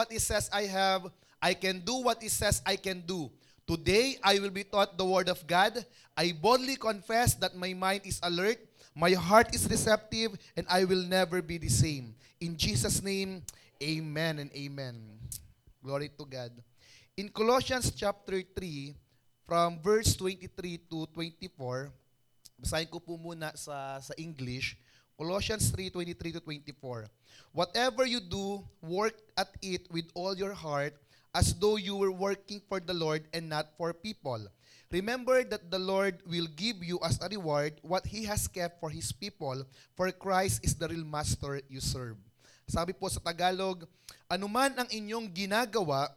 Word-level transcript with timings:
what 0.00 0.08
it 0.08 0.24
says 0.24 0.48
I 0.48 0.64
have. 0.64 1.12
I 1.36 1.52
can 1.52 1.84
do 1.84 2.00
what 2.00 2.24
it 2.24 2.32
says 2.32 2.64
I 2.64 2.80
can 2.80 3.04
do. 3.04 3.28
Today, 3.68 4.16
I 4.24 4.40
will 4.40 4.48
be 4.48 4.64
taught 4.64 4.96
the 4.96 5.04
word 5.04 5.28
of 5.28 5.44
God. 5.44 5.76
I 6.16 6.32
boldly 6.32 6.80
confess 6.80 7.36
that 7.36 7.52
my 7.52 7.76
mind 7.76 8.08
is 8.08 8.16
alert, 8.24 8.56
my 8.96 9.12
heart 9.12 9.52
is 9.52 9.68
receptive, 9.68 10.40
and 10.56 10.64
I 10.72 10.88
will 10.88 11.04
never 11.04 11.44
be 11.44 11.60
the 11.60 11.68
same. 11.68 12.16
In 12.40 12.56
Jesus' 12.56 13.04
name, 13.04 13.44
amen 13.76 14.40
and 14.40 14.50
amen. 14.56 14.96
Glory 15.84 16.08
to 16.16 16.24
God. 16.24 16.50
In 17.20 17.28
Colossians 17.28 17.92
chapter 17.92 18.40
3, 18.40 18.96
from 19.44 19.84
verse 19.84 20.16
23 20.16 20.80
to 20.88 21.04
24, 21.12 21.92
basahin 22.56 22.88
ko 22.88 23.04
po 23.04 23.20
muna 23.20 23.52
sa, 23.52 24.00
sa 24.00 24.16
English, 24.16 24.80
Colossians 25.20 25.68
3, 25.68 25.92
23 25.92 26.32
to 26.32 26.40
24. 26.40 27.04
Whatever 27.52 28.08
you 28.08 28.24
do, 28.24 28.64
work 28.80 29.12
at 29.36 29.52
it 29.60 29.84
with 29.92 30.08
all 30.16 30.32
your 30.32 30.56
heart, 30.56 30.96
as 31.36 31.52
though 31.52 31.76
you 31.76 31.92
were 31.92 32.08
working 32.08 32.64
for 32.64 32.80
the 32.80 32.96
Lord 32.96 33.28
and 33.36 33.44
not 33.44 33.68
for 33.76 33.92
people. 33.92 34.40
Remember 34.88 35.44
that 35.44 35.68
the 35.68 35.76
Lord 35.76 36.24
will 36.24 36.48
give 36.56 36.80
you 36.80 36.96
as 37.04 37.20
a 37.20 37.28
reward 37.28 37.76
what 37.84 38.08
He 38.08 38.24
has 38.24 38.48
kept 38.48 38.80
for 38.80 38.88
His 38.88 39.12
people, 39.12 39.60
for 39.92 40.08
Christ 40.08 40.64
is 40.64 40.72
the 40.72 40.88
real 40.88 41.04
master 41.04 41.60
you 41.68 41.84
serve. 41.84 42.16
Sabi 42.64 42.96
po 42.96 43.12
sa 43.12 43.20
Tagalog, 43.20 43.84
anuman 44.24 44.72
ang 44.72 44.88
inyong 44.88 45.28
ginagawa, 45.28 46.08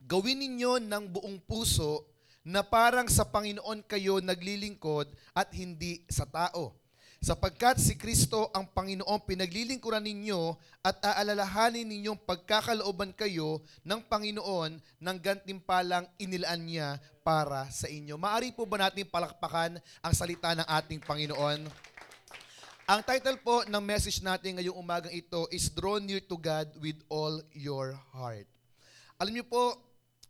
gawin 0.00 0.40
ninyo 0.40 0.80
ng 0.80 1.12
buong 1.12 1.44
puso 1.44 2.08
na 2.40 2.64
parang 2.64 3.04
sa 3.04 3.28
Panginoon 3.28 3.84
kayo 3.84 4.16
naglilingkod 4.24 5.12
at 5.36 5.52
hindi 5.52 6.08
sa 6.08 6.24
tao. 6.24 6.79
Sapagkat 7.20 7.76
si 7.76 8.00
Kristo 8.00 8.48
ang 8.56 8.64
Panginoon 8.64 9.20
pinaglilingkuran 9.28 10.00
ninyo 10.00 10.56
at 10.80 11.04
aalalahanin 11.04 11.84
ninyong 11.84 12.16
pagkakalooban 12.16 13.12
kayo 13.12 13.60
ng 13.84 14.00
Panginoon 14.08 14.80
ng 14.80 15.16
gantimpalang 15.20 16.08
inilaan 16.16 16.64
niya 16.64 16.96
para 17.20 17.68
sa 17.68 17.92
inyo. 17.92 18.16
Maari 18.16 18.56
po 18.56 18.64
ba 18.64 18.88
natin 18.88 19.04
palakpakan 19.04 19.76
ang 20.00 20.14
salita 20.16 20.56
ng 20.56 20.64
ating 20.64 21.04
Panginoon? 21.04 21.68
Ang 22.88 23.00
title 23.04 23.36
po 23.44 23.68
ng 23.68 23.84
message 23.84 24.24
natin 24.24 24.56
ngayong 24.56 24.80
umagang 24.80 25.12
ito 25.12 25.44
is 25.52 25.68
Draw 25.68 26.00
Near 26.00 26.24
to 26.24 26.40
God 26.40 26.72
with 26.80 26.96
All 27.12 27.44
Your 27.52 28.00
Heart. 28.16 28.48
Alam 29.20 29.36
niyo 29.36 29.44
po, 29.44 29.76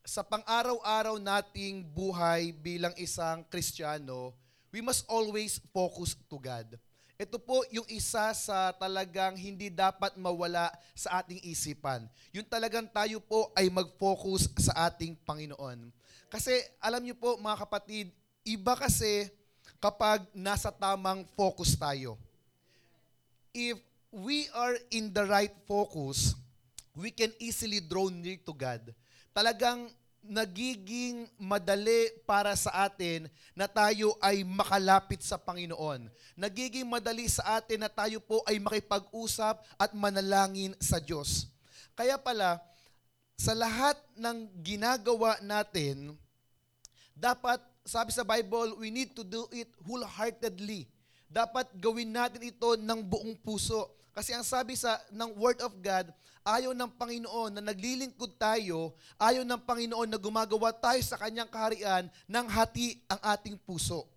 sa 0.03 0.27
pang-araw-araw 0.27 1.23
nating 1.23 1.87
buhay 1.87 2.51
bilang 2.51 2.99
isang 2.99 3.47
Kristiyano, 3.47 4.35
we 4.71 4.81
must 4.81 5.07
always 5.11 5.59
focus 5.75 6.15
to 6.31 6.39
God. 6.39 6.79
Ito 7.21 7.37
po 7.37 7.61
yung 7.69 7.85
isa 7.93 8.33
sa 8.33 8.73
talagang 8.73 9.37
hindi 9.37 9.69
dapat 9.69 10.17
mawala 10.17 10.73
sa 10.97 11.21
ating 11.21 11.45
isipan. 11.45 12.09
Yung 12.33 12.49
talagang 12.49 12.89
tayo 12.89 13.21
po 13.21 13.53
ay 13.53 13.69
mag-focus 13.69 14.49
sa 14.57 14.89
ating 14.89 15.13
Panginoon. 15.29 15.93
Kasi 16.33 16.57
alam 16.81 17.05
niyo 17.05 17.13
po 17.21 17.37
mga 17.37 17.61
kapatid, 17.69 18.09
iba 18.41 18.73
kasi 18.73 19.29
kapag 19.77 20.25
nasa 20.33 20.73
tamang 20.73 21.29
focus 21.37 21.77
tayo. 21.77 22.17
If 23.53 23.77
we 24.09 24.49
are 24.57 24.81
in 24.89 25.13
the 25.13 25.29
right 25.29 25.53
focus, 25.69 26.33
we 26.97 27.13
can 27.13 27.37
easily 27.37 27.85
draw 27.85 28.09
near 28.09 28.41
to 28.49 28.57
God. 28.57 28.97
Talagang 29.37 29.93
nagiging 30.25 31.25
madali 31.41 32.13
para 32.29 32.53
sa 32.55 32.87
atin 32.87 33.27
na 33.57 33.65
tayo 33.67 34.15
ay 34.21 34.45
makalapit 34.45 35.25
sa 35.25 35.41
Panginoon. 35.41 36.09
Nagiging 36.37 36.87
madali 36.87 37.27
sa 37.27 37.61
atin 37.61 37.85
na 37.85 37.91
tayo 37.91 38.21
po 38.21 38.45
ay 38.45 38.61
makipag-usap 38.61 39.61
at 39.81 39.91
manalangin 39.97 40.77
sa 40.79 41.01
Diyos. 41.01 41.49
Kaya 41.97 42.17
pala, 42.17 42.61
sa 43.41 43.57
lahat 43.57 43.97
ng 44.17 44.49
ginagawa 44.61 45.41
natin, 45.41 46.13
dapat, 47.17 47.61
sabi 47.85 48.13
sa 48.13 48.25
Bible, 48.25 48.77
we 48.77 48.93
need 48.93 49.17
to 49.17 49.25
do 49.25 49.49
it 49.53 49.69
wholeheartedly. 49.85 50.89
Dapat 51.29 51.69
gawin 51.77 52.13
natin 52.13 52.45
ito 52.49 52.77
ng 52.77 53.01
buong 53.01 53.37
puso. 53.41 53.89
Kasi 54.11 54.35
ang 54.35 54.43
sabi 54.43 54.75
sa 54.75 54.99
ng 55.15 55.31
Word 55.39 55.63
of 55.63 55.73
God, 55.79 56.11
ayaw 56.43 56.73
ng 56.75 56.91
Panginoon 56.99 57.59
na 57.59 57.63
naglilingkod 57.63 58.35
tayo, 58.41 58.97
ayaw 59.21 59.47
ng 59.47 59.61
Panginoon 59.63 60.09
na 60.11 60.19
gumagawa 60.19 60.75
tayo 60.75 60.99
sa 61.05 61.21
kanyang 61.21 61.47
kaharian 61.47 62.11
ng 62.27 62.47
hati 62.51 62.99
ang 63.07 63.21
ating 63.23 63.57
puso. 63.61 64.09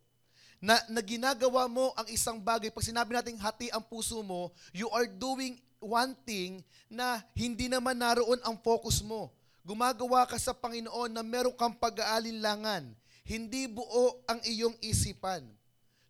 Na, 0.64 0.80
na 0.88 1.04
ginagawa 1.04 1.68
mo 1.68 1.92
ang 2.00 2.08
isang 2.08 2.40
bagay, 2.40 2.72
pag 2.72 2.88
sinabi 2.88 3.12
natin 3.12 3.36
hati 3.36 3.68
ang 3.70 3.84
puso 3.84 4.24
mo, 4.24 4.50
you 4.72 4.88
are 4.96 5.06
doing 5.06 5.60
one 5.84 6.16
thing 6.24 6.64
na 6.88 7.20
hindi 7.36 7.68
naman 7.68 8.00
naroon 8.00 8.40
ang 8.48 8.56
focus 8.64 9.04
mo. 9.04 9.28
Gumagawa 9.68 10.24
ka 10.24 10.40
sa 10.40 10.56
Panginoon 10.56 11.12
na 11.12 11.24
meron 11.24 11.56
kang 11.56 11.76
pag-aalinlangan. 11.76 12.96
Hindi 13.24 13.68
buo 13.68 14.20
ang 14.28 14.40
iyong 14.44 14.76
isipan. 14.84 15.44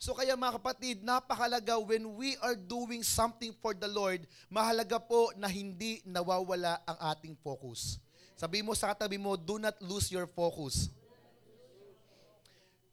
So 0.03 0.11
kaya 0.11 0.35
mga 0.35 0.59
kapatid, 0.59 0.99
napakalaga 0.99 1.79
when 1.79 2.19
we 2.19 2.35
are 2.43 2.59
doing 2.59 3.07
something 3.07 3.55
for 3.63 3.71
the 3.71 3.87
Lord, 3.87 4.27
mahalaga 4.51 4.99
po 4.99 5.31
na 5.39 5.47
hindi 5.47 6.03
nawawala 6.03 6.83
ang 6.83 7.15
ating 7.15 7.39
focus. 7.39 8.03
Sabi 8.35 8.59
mo 8.59 8.75
sa 8.75 8.91
katabi 8.91 9.15
mo, 9.15 9.39
do 9.39 9.55
not 9.55 9.79
lose 9.79 10.11
your 10.11 10.27
focus. 10.27 10.91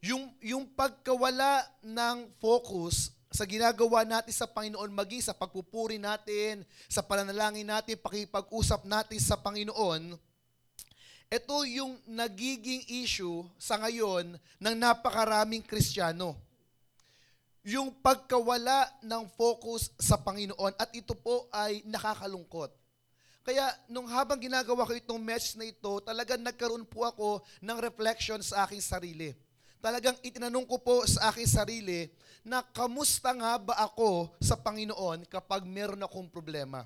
Yung, 0.06 0.30
yung 0.38 0.70
pagkawala 0.70 1.66
ng 1.82 2.30
focus 2.38 3.10
sa 3.26 3.42
ginagawa 3.42 4.06
natin 4.06 4.30
sa 4.30 4.46
Panginoon, 4.46 4.94
maging 4.94 5.26
sa 5.26 5.34
pagpupuri 5.34 5.98
natin, 5.98 6.62
sa 6.86 7.02
pananalangin 7.02 7.66
natin, 7.66 7.98
pakipag-usap 7.98 8.86
natin 8.86 9.18
sa 9.18 9.34
Panginoon, 9.34 10.14
ito 11.26 11.56
yung 11.66 11.98
nagiging 12.06 12.86
issue 13.02 13.42
sa 13.58 13.82
ngayon 13.82 14.38
ng 14.62 14.74
napakaraming 14.78 15.66
Kristiyano 15.66 16.38
yung 17.60 17.92
pagkawala 18.00 18.88
ng 19.04 19.28
focus 19.36 19.92
sa 20.00 20.16
Panginoon 20.16 20.72
at 20.80 20.88
ito 20.96 21.12
po 21.12 21.48
ay 21.52 21.84
nakakalungkot. 21.84 22.72
Kaya 23.40 23.68
nung 23.88 24.08
habang 24.08 24.40
ginagawa 24.40 24.84
ko 24.84 24.92
itong 24.96 25.20
message 25.20 25.56
na 25.56 25.68
ito, 25.68 26.00
talagang 26.04 26.40
nagkaroon 26.40 26.84
po 26.84 27.08
ako 27.08 27.40
ng 27.64 27.78
reflection 27.80 28.40
sa 28.44 28.64
aking 28.68 28.84
sarili. 28.84 29.32
Talagang 29.80 30.16
itinanong 30.20 30.68
ko 30.68 30.76
po 30.76 31.08
sa 31.08 31.32
aking 31.32 31.48
sarili 31.48 32.12
na 32.44 32.60
kamusta 32.60 33.32
nga 33.32 33.56
ba 33.56 33.74
ako 33.80 34.32
sa 34.40 34.60
Panginoon 34.60 35.24
kapag 35.24 35.64
meron 35.64 36.04
akong 36.04 36.28
problema? 36.28 36.84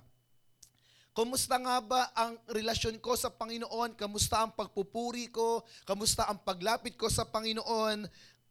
Kamusta 1.14 1.62
nga 1.62 1.78
ba 1.78 2.10
ang 2.10 2.34
relasyon 2.50 2.98
ko 2.98 3.14
sa 3.14 3.30
Panginoon? 3.30 3.94
Kamusta 3.94 4.42
ang 4.42 4.50
pagpupuri 4.50 5.30
ko? 5.30 5.62
Kamusta 5.86 6.26
ang 6.26 6.42
paglapit 6.42 6.98
ko 6.98 7.06
sa 7.06 7.22
Panginoon? 7.22 8.02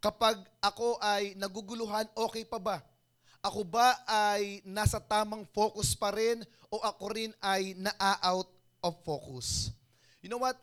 Kapag 0.03 0.35
ako 0.59 0.99
ay 0.99 1.31
naguguluhan, 1.39 2.03
okay 2.11 2.43
pa 2.43 2.59
ba? 2.59 2.83
Ako 3.39 3.63
ba 3.63 3.95
ay 4.03 4.59
nasa 4.67 4.99
tamang 4.99 5.47
focus 5.55 5.95
pa 5.95 6.11
rin 6.11 6.43
o 6.67 6.83
ako 6.83 7.03
rin 7.15 7.31
ay 7.39 7.71
na-out 7.79 8.51
of 8.83 8.99
focus? 9.07 9.71
You 10.19 10.27
know 10.27 10.43
what? 10.43 10.59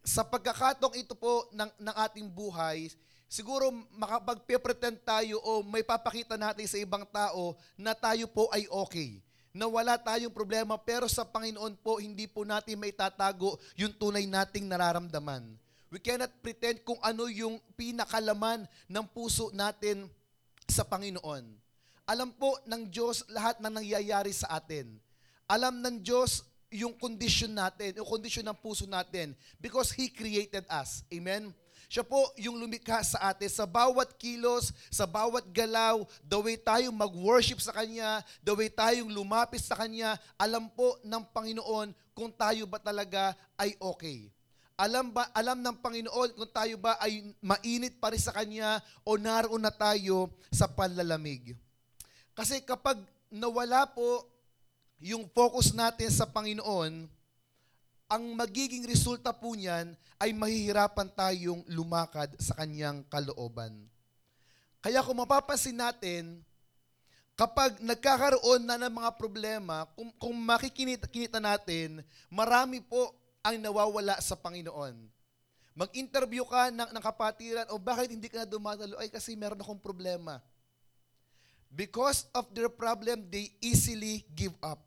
Sa 0.00 0.24
pagkakatong 0.24 0.96
ito 0.96 1.12
po 1.12 1.44
ng, 1.52 1.68
ng 1.76 1.96
ating 2.08 2.24
buhay, 2.32 2.88
siguro 3.28 3.68
makapag-pretend 3.92 4.96
tayo 5.04 5.36
o 5.44 5.60
may 5.60 5.84
papakita 5.84 6.40
natin 6.40 6.64
sa 6.64 6.80
ibang 6.80 7.04
tao 7.04 7.52
na 7.76 7.92
tayo 7.92 8.24
po 8.32 8.48
ay 8.48 8.64
okay. 8.72 9.20
Na 9.52 9.68
wala 9.68 10.00
tayong 10.00 10.32
problema 10.32 10.80
pero 10.80 11.04
sa 11.04 11.28
Panginoon 11.28 11.76
po 11.84 12.00
hindi 12.00 12.24
po 12.24 12.48
natin 12.48 12.80
may 12.80 12.96
tatago 12.96 13.60
yung 13.76 13.92
tunay 13.92 14.24
nating 14.24 14.64
nararamdaman. 14.64 15.52
We 15.90 15.98
cannot 15.98 16.30
pretend 16.38 16.86
kung 16.86 17.02
ano 17.02 17.26
yung 17.26 17.58
pinakalaman 17.74 18.62
ng 18.86 19.04
puso 19.10 19.50
natin 19.50 20.06
sa 20.70 20.86
Panginoon. 20.86 21.42
Alam 22.06 22.30
po 22.30 22.54
ng 22.62 22.86
Diyos 22.86 23.26
lahat 23.26 23.58
na 23.58 23.74
nangyayari 23.74 24.30
sa 24.30 24.54
atin. 24.54 24.86
Alam 25.50 25.82
ng 25.82 25.98
Diyos 25.98 26.46
yung 26.70 26.94
condition 26.94 27.50
natin, 27.50 27.98
yung 27.98 28.06
condition 28.06 28.46
ng 28.46 28.54
puso 28.54 28.86
natin 28.86 29.34
because 29.58 29.90
He 29.90 30.06
created 30.06 30.62
us. 30.70 31.02
Amen? 31.10 31.50
Siya 31.90 32.06
po 32.06 32.22
yung 32.38 32.54
lumikha 32.54 33.02
sa 33.02 33.34
atin 33.34 33.50
sa 33.50 33.66
bawat 33.66 34.14
kilos, 34.14 34.70
sa 34.94 35.10
bawat 35.10 35.42
galaw, 35.50 36.06
the 36.22 36.38
way 36.38 36.54
tayong 36.54 36.94
mag-worship 36.94 37.58
sa 37.58 37.74
Kanya, 37.74 38.22
the 38.46 38.54
way 38.54 38.70
tayong 38.70 39.10
lumapit 39.10 39.58
sa 39.58 39.74
Kanya, 39.74 40.14
alam 40.38 40.70
po 40.70 41.02
ng 41.02 41.22
Panginoon 41.34 41.90
kung 42.14 42.30
tayo 42.30 42.62
ba 42.70 42.78
talaga 42.78 43.34
ay 43.58 43.74
okay. 43.82 44.30
Alam 44.80 45.12
ba 45.12 45.28
alam 45.36 45.60
ng 45.60 45.76
Panginoon 45.76 46.40
kung 46.40 46.48
tayo 46.56 46.80
ba 46.80 46.96
ay 47.04 47.20
mainit 47.44 48.00
pa 48.00 48.08
rin 48.08 48.22
sa 48.22 48.32
kanya 48.32 48.80
o 49.04 49.20
naroon 49.20 49.60
na 49.60 49.68
tayo 49.68 50.32
sa 50.48 50.64
panlalamig. 50.64 51.52
Kasi 52.32 52.64
kapag 52.64 52.96
nawala 53.28 53.84
po 53.92 54.24
yung 55.04 55.28
focus 55.36 55.76
natin 55.76 56.08
sa 56.08 56.24
Panginoon, 56.24 57.04
ang 58.08 58.24
magiging 58.32 58.88
resulta 58.88 59.36
po 59.36 59.52
niyan 59.52 59.92
ay 60.16 60.32
mahihirapan 60.32 61.12
tayong 61.12 61.60
lumakad 61.68 62.32
sa 62.40 62.56
kanyang 62.56 63.04
kalooban. 63.12 63.84
Kaya 64.80 65.04
kung 65.04 65.20
mapapansin 65.20 65.76
natin, 65.76 66.40
kapag 67.36 67.76
nagkakaroon 67.84 68.64
na 68.64 68.80
ng 68.80 68.96
mga 68.96 69.12
problema, 69.20 69.84
kung, 69.92 70.08
kung 70.16 70.32
makikinita 70.40 71.04
kinita 71.04 71.36
natin, 71.36 72.00
marami 72.32 72.80
po 72.80 73.19
ang 73.40 73.56
nawawala 73.56 74.20
sa 74.20 74.36
Panginoon. 74.36 74.96
Mag-interview 75.72 76.44
ka 76.44 76.68
ng, 76.68 76.90
ng 76.92 77.04
kapatiran, 77.04 77.66
o 77.72 77.80
bakit 77.80 78.12
hindi 78.12 78.28
ka 78.28 78.44
na 78.44 78.48
dumadalo? 78.48 79.00
Ay, 79.00 79.08
kasi 79.08 79.32
meron 79.32 79.60
akong 79.60 79.80
problema. 79.80 80.42
Because 81.70 82.26
of 82.34 82.50
their 82.52 82.68
problem, 82.68 83.24
they 83.30 83.48
easily 83.62 84.26
give 84.34 84.52
up. 84.60 84.82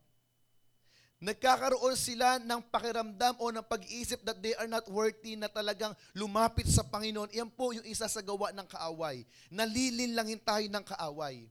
Nagkakaroon 1.23 1.95
sila 1.95 2.35
ng 2.35 2.59
pakiramdam 2.67 3.39
o 3.39 3.47
ng 3.47 3.63
pag-iisip 3.63 4.19
that 4.27 4.43
they 4.43 4.51
are 4.59 4.67
not 4.67 4.83
worthy 4.91 5.39
na 5.39 5.47
talagang 5.47 5.95
lumapit 6.11 6.67
sa 6.67 6.83
Panginoon. 6.83 7.31
Yan 7.31 7.47
po 7.47 7.71
yung 7.71 7.87
isa 7.87 8.11
sa 8.11 8.19
gawa 8.19 8.51
ng 8.51 8.67
kaaway. 8.67 9.23
Nalilinlangin 9.47 10.43
tayo 10.43 10.67
ng 10.67 10.83
kaaway. 10.83 11.47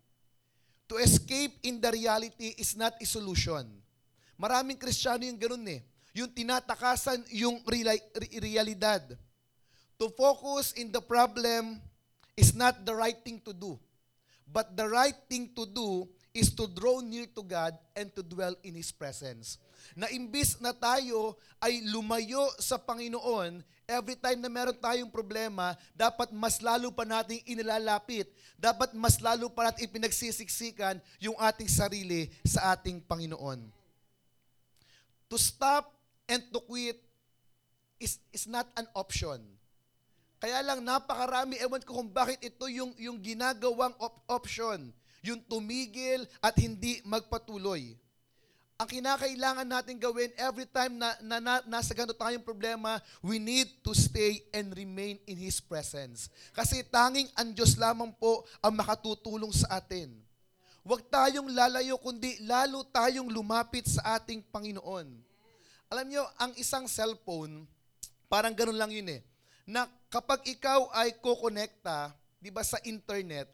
To 0.92 1.00
escape 1.00 1.56
in 1.64 1.80
the 1.80 1.88
reality 1.88 2.52
is 2.60 2.76
not 2.76 2.92
a 3.00 3.06
solution. 3.08 3.64
Maraming 4.36 4.76
Kristiyano 4.76 5.24
yung 5.24 5.40
ganun 5.40 5.64
eh. 5.64 5.80
Yung 6.12 6.28
tinatakasan 6.28 7.24
yung 7.32 7.64
reali- 7.64 8.04
re- 8.12 8.32
realidad. 8.40 9.16
To 9.96 10.12
focus 10.12 10.76
in 10.76 10.92
the 10.92 11.00
problem 11.00 11.80
is 12.36 12.52
not 12.52 12.84
the 12.84 12.92
right 12.92 13.16
thing 13.20 13.40
to 13.44 13.52
do. 13.52 13.80
But 14.48 14.76
the 14.76 14.84
right 14.84 15.16
thing 15.30 15.48
to 15.56 15.64
do 15.64 16.04
is 16.32 16.52
to 16.56 16.68
draw 16.68 17.00
near 17.00 17.28
to 17.32 17.44
God 17.44 17.76
and 17.96 18.12
to 18.16 18.24
dwell 18.24 18.56
in 18.64 18.76
His 18.76 18.92
presence. 18.92 19.56
Na 19.96 20.08
imbis 20.08 20.60
na 20.60 20.72
tayo 20.72 21.36
ay 21.60 21.84
lumayo 21.88 22.48
sa 22.60 22.80
Panginoon, 22.80 23.64
every 23.88 24.16
time 24.16 24.40
na 24.40 24.48
meron 24.48 24.76
tayong 24.76 25.12
problema, 25.12 25.76
dapat 25.92 26.32
mas 26.32 26.60
lalo 26.64 26.88
pa 26.92 27.04
nating 27.04 27.44
inilalapit. 27.44 28.28
Dapat 28.56 28.96
mas 28.96 29.20
lalo 29.20 29.52
pa 29.52 29.68
natin 29.68 29.88
ipinagsisiksikan 29.88 31.00
yung 31.20 31.36
ating 31.36 31.68
sarili 31.68 32.32
sa 32.44 32.72
ating 32.76 33.00
Panginoon. 33.04 33.60
To 35.28 35.36
stop 35.40 35.92
and 36.32 36.40
to 36.48 36.64
quit 36.64 36.96
is, 38.00 38.16
is 38.32 38.48
not 38.48 38.64
an 38.80 38.88
option. 38.96 39.44
Kaya 40.40 40.64
lang 40.64 40.82
napakarami, 40.82 41.60
ewan 41.60 41.84
ko 41.84 42.02
kung 42.02 42.10
bakit 42.10 42.40
ito 42.42 42.66
yung, 42.66 42.90
yung 42.98 43.20
ginagawang 43.20 43.94
op- 44.00 44.24
option, 44.26 44.90
yung 45.22 45.38
tumigil 45.46 46.26
at 46.42 46.56
hindi 46.58 46.98
magpatuloy. 47.06 47.94
Ang 48.82 48.88
kinakailangan 48.90 49.68
natin 49.68 50.02
gawin 50.02 50.34
every 50.34 50.66
time 50.66 50.98
na, 50.98 51.14
na, 51.22 51.38
na 51.38 51.62
nasa 51.70 51.94
ganito 51.94 52.18
tayong 52.18 52.42
problema, 52.42 52.98
we 53.22 53.38
need 53.38 53.70
to 53.86 53.94
stay 53.94 54.42
and 54.50 54.74
remain 54.74 55.22
in 55.30 55.38
His 55.38 55.62
presence. 55.62 56.26
Kasi 56.50 56.82
tanging 56.90 57.30
ang 57.38 57.54
Diyos 57.54 57.78
lamang 57.78 58.10
po 58.10 58.42
ang 58.58 58.74
makatutulong 58.74 59.54
sa 59.54 59.78
atin. 59.78 60.10
Huwag 60.82 61.06
tayong 61.06 61.54
lalayo, 61.54 61.94
kundi 62.02 62.42
lalo 62.42 62.82
tayong 62.82 63.30
lumapit 63.30 63.86
sa 63.86 64.18
ating 64.18 64.42
Panginoon. 64.50 65.06
Alam 65.92 66.08
nyo, 66.08 66.24
ang 66.40 66.56
isang 66.56 66.88
cellphone, 66.88 67.68
parang 68.24 68.56
ganun 68.56 68.80
lang 68.80 68.88
yun 68.88 69.12
eh 69.12 69.20
na 69.68 69.84
kapag 70.08 70.40
ikaw 70.48 70.88
ay 70.96 71.20
kokonekta, 71.20 72.16
di 72.40 72.48
ba, 72.48 72.64
sa 72.64 72.80
internet, 72.88 73.52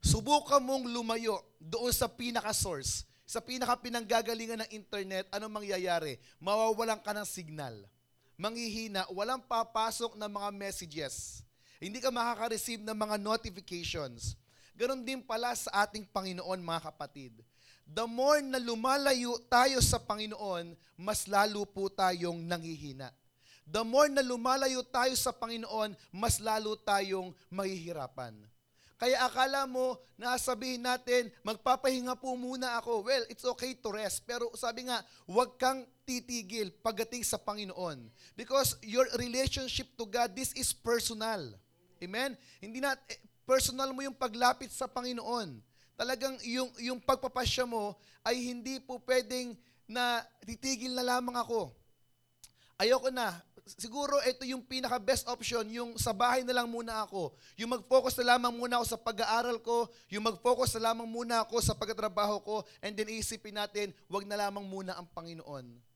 subukan 0.00 0.58
mong 0.64 0.88
lumayo 0.88 1.36
doon 1.60 1.92
sa 1.92 2.08
pinaka-source, 2.08 3.04
sa 3.28 3.44
pinaka-pinanggagalingan 3.44 4.64
ng 4.64 4.70
internet, 4.72 5.28
anong 5.36 5.60
mangyayari? 5.62 6.16
Mawawalan 6.40 6.96
ka 7.04 7.12
ng 7.12 7.28
signal. 7.28 7.76
Manghihina, 8.40 9.04
walang 9.12 9.44
papasok 9.44 10.16
na 10.16 10.32
mga 10.32 10.50
messages. 10.56 11.44
Hindi 11.76 12.00
ka 12.00 12.08
makaka-receive 12.08 12.80
ng 12.80 12.96
mga 12.96 13.20
notifications. 13.20 14.32
Ganon 14.72 15.04
din 15.04 15.20
pala 15.20 15.52
sa 15.52 15.84
ating 15.84 16.08
Panginoon, 16.08 16.56
mga 16.56 16.88
kapatid. 16.88 17.36
The 17.86 18.04
more 18.04 18.42
na 18.42 18.58
lumalayo 18.58 19.38
tayo 19.46 19.78
sa 19.78 20.02
Panginoon, 20.02 20.74
mas 20.98 21.30
lalo 21.30 21.62
po 21.64 21.86
tayong 21.86 22.42
nanghihina 22.42 23.14
the 23.66 23.82
more 23.82 24.06
na 24.06 24.22
lumalayo 24.22 24.86
tayo 24.86 25.12
sa 25.18 25.34
Panginoon, 25.34 25.98
mas 26.14 26.38
lalo 26.38 26.78
tayong 26.78 27.34
mahihirapan. 27.50 28.32
Kaya 28.96 29.28
akala 29.28 29.68
mo, 29.68 30.00
nasabihin 30.16 30.80
natin, 30.80 31.28
magpapahinga 31.44 32.16
po 32.16 32.32
muna 32.32 32.80
ako. 32.80 33.04
Well, 33.04 33.28
it's 33.28 33.44
okay 33.44 33.76
to 33.76 33.92
rest. 33.92 34.24
Pero 34.24 34.48
sabi 34.56 34.88
nga, 34.88 35.04
huwag 35.28 35.60
kang 35.60 35.84
titigil 36.08 36.72
pagdating 36.80 37.20
sa 37.20 37.36
Panginoon. 37.36 38.08
Because 38.32 38.80
your 38.80 39.04
relationship 39.20 39.92
to 40.00 40.08
God, 40.08 40.32
this 40.32 40.56
is 40.56 40.72
personal. 40.72 41.44
Amen? 42.00 42.40
Hindi 42.56 42.80
na, 42.80 42.96
eh, 43.04 43.20
personal 43.44 43.92
mo 43.92 44.00
yung 44.00 44.16
paglapit 44.16 44.72
sa 44.72 44.88
Panginoon. 44.88 45.60
Talagang 45.96 46.36
yung, 46.44 46.70
yung 46.76 47.00
pagpapasya 47.00 47.64
mo 47.64 47.96
ay 48.20 48.36
hindi 48.36 48.76
po 48.78 49.00
pwedeng 49.08 49.56
na 49.88 50.20
titigil 50.44 50.92
na 50.92 51.16
lamang 51.16 51.40
ako. 51.40 51.72
Ayoko 52.76 53.08
na, 53.08 53.32
siguro 53.64 54.20
ito 54.28 54.44
yung 54.44 54.60
pinaka 54.60 55.00
best 55.00 55.24
option, 55.26 55.64
yung 55.72 55.96
sa 55.96 56.12
bahay 56.12 56.44
na 56.44 56.52
lang 56.52 56.68
muna 56.68 57.08
ako. 57.08 57.32
Yung 57.56 57.72
mag-focus 57.72 58.12
na 58.20 58.36
lamang 58.36 58.52
muna 58.52 58.76
ako 58.76 58.86
sa 58.92 59.00
pag-aaral 59.00 59.58
ko, 59.64 59.88
yung 60.12 60.28
mag-focus 60.28 60.76
na 60.76 60.92
lamang 60.92 61.08
muna 61.08 61.42
ako 61.42 61.58
sa 61.64 61.72
pagtatrabaho 61.72 62.44
ko, 62.44 62.56
and 62.84 62.92
then 62.92 63.08
isipin 63.08 63.56
natin, 63.56 63.96
wag 64.06 64.28
na 64.28 64.36
lamang 64.36 64.68
muna 64.68 64.92
ang 64.94 65.08
Panginoon. 65.08 65.95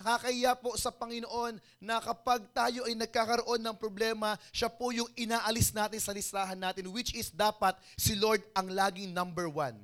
Nakakahiya 0.00 0.56
po 0.56 0.72
sa 0.80 0.88
Panginoon 0.88 1.60
na 1.76 2.00
kapag 2.00 2.48
tayo 2.56 2.88
ay 2.88 2.96
nagkakaroon 2.96 3.60
ng 3.60 3.76
problema, 3.76 4.32
siya 4.48 4.72
po 4.72 4.88
yung 4.96 5.08
inaalis 5.12 5.76
natin 5.76 6.00
sa 6.00 6.16
listahan 6.16 6.56
natin, 6.56 6.88
which 6.88 7.12
is 7.12 7.28
dapat 7.28 7.76
si 8.00 8.16
Lord 8.16 8.40
ang 8.56 8.72
laging 8.72 9.12
number 9.12 9.44
one. 9.44 9.76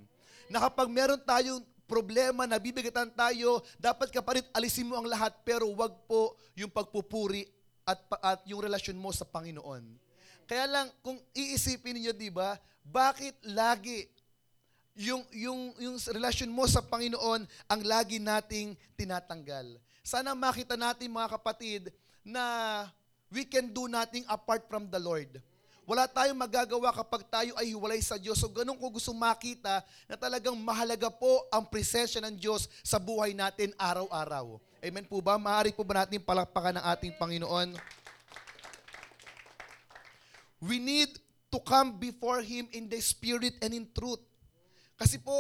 Na 0.48 0.64
kapag 0.64 0.88
meron 0.88 1.20
tayong 1.20 1.60
problema, 1.84 2.48
nabibigatan 2.48 3.12
tayo, 3.12 3.60
dapat 3.76 4.08
ka 4.08 4.24
pa 4.24 4.40
rin 4.40 4.46
alisin 4.56 4.88
mo 4.88 4.96
ang 4.96 5.04
lahat, 5.04 5.36
pero 5.44 5.68
wag 5.76 5.92
po 6.08 6.32
yung 6.56 6.72
pagpupuri 6.72 7.44
at, 7.84 8.00
at 8.24 8.40
yung 8.48 8.64
relasyon 8.64 8.96
mo 8.96 9.12
sa 9.12 9.28
Panginoon. 9.28 9.84
Kaya 10.48 10.64
lang, 10.64 10.88
kung 11.04 11.20
iisipin 11.36 12.00
niyo 12.00 12.16
di 12.16 12.32
ba, 12.32 12.56
bakit 12.80 13.36
lagi 13.44 14.08
yung, 14.96 15.20
yung, 15.28 15.76
yung 15.76 16.00
relasyon 16.00 16.48
mo 16.48 16.64
sa 16.64 16.80
Panginoon 16.80 17.44
ang 17.68 17.80
lagi 17.84 18.16
nating 18.16 18.72
tinatanggal? 18.96 19.84
Sana 20.06 20.38
makita 20.38 20.78
natin 20.78 21.10
mga 21.10 21.34
kapatid 21.34 21.90
na 22.22 22.86
we 23.26 23.42
can 23.42 23.66
do 23.66 23.90
nothing 23.90 24.22
apart 24.30 24.62
from 24.70 24.86
the 24.86 25.02
Lord. 25.02 25.42
Wala 25.82 26.06
tayong 26.06 26.38
magagawa 26.38 26.94
kapag 26.94 27.26
tayo 27.26 27.58
ay 27.58 27.74
hiwalay 27.74 27.98
sa 27.98 28.14
Diyos. 28.14 28.38
So 28.38 28.46
ganun 28.46 28.78
ko 28.78 28.86
gusto 28.86 29.10
makita 29.10 29.82
na 30.06 30.14
talagang 30.14 30.54
mahalaga 30.54 31.10
po 31.10 31.42
ang 31.50 31.66
presensya 31.66 32.22
ng 32.22 32.38
Diyos 32.38 32.70
sa 32.86 33.02
buhay 33.02 33.34
natin 33.34 33.74
araw-araw. 33.74 34.62
Amen 34.78 35.10
po 35.10 35.18
ba? 35.18 35.34
Maaari 35.42 35.74
po 35.74 35.82
ba 35.82 36.06
natin 36.06 36.22
palakpakan 36.22 36.78
ng 36.78 36.86
ating 36.86 37.12
Panginoon? 37.18 37.74
We 40.62 40.78
need 40.78 41.18
to 41.50 41.58
come 41.58 41.98
before 41.98 42.46
Him 42.46 42.70
in 42.70 42.86
the 42.86 43.02
Spirit 43.02 43.58
and 43.58 43.74
in 43.74 43.90
truth. 43.90 44.22
Kasi 44.94 45.18
po, 45.18 45.34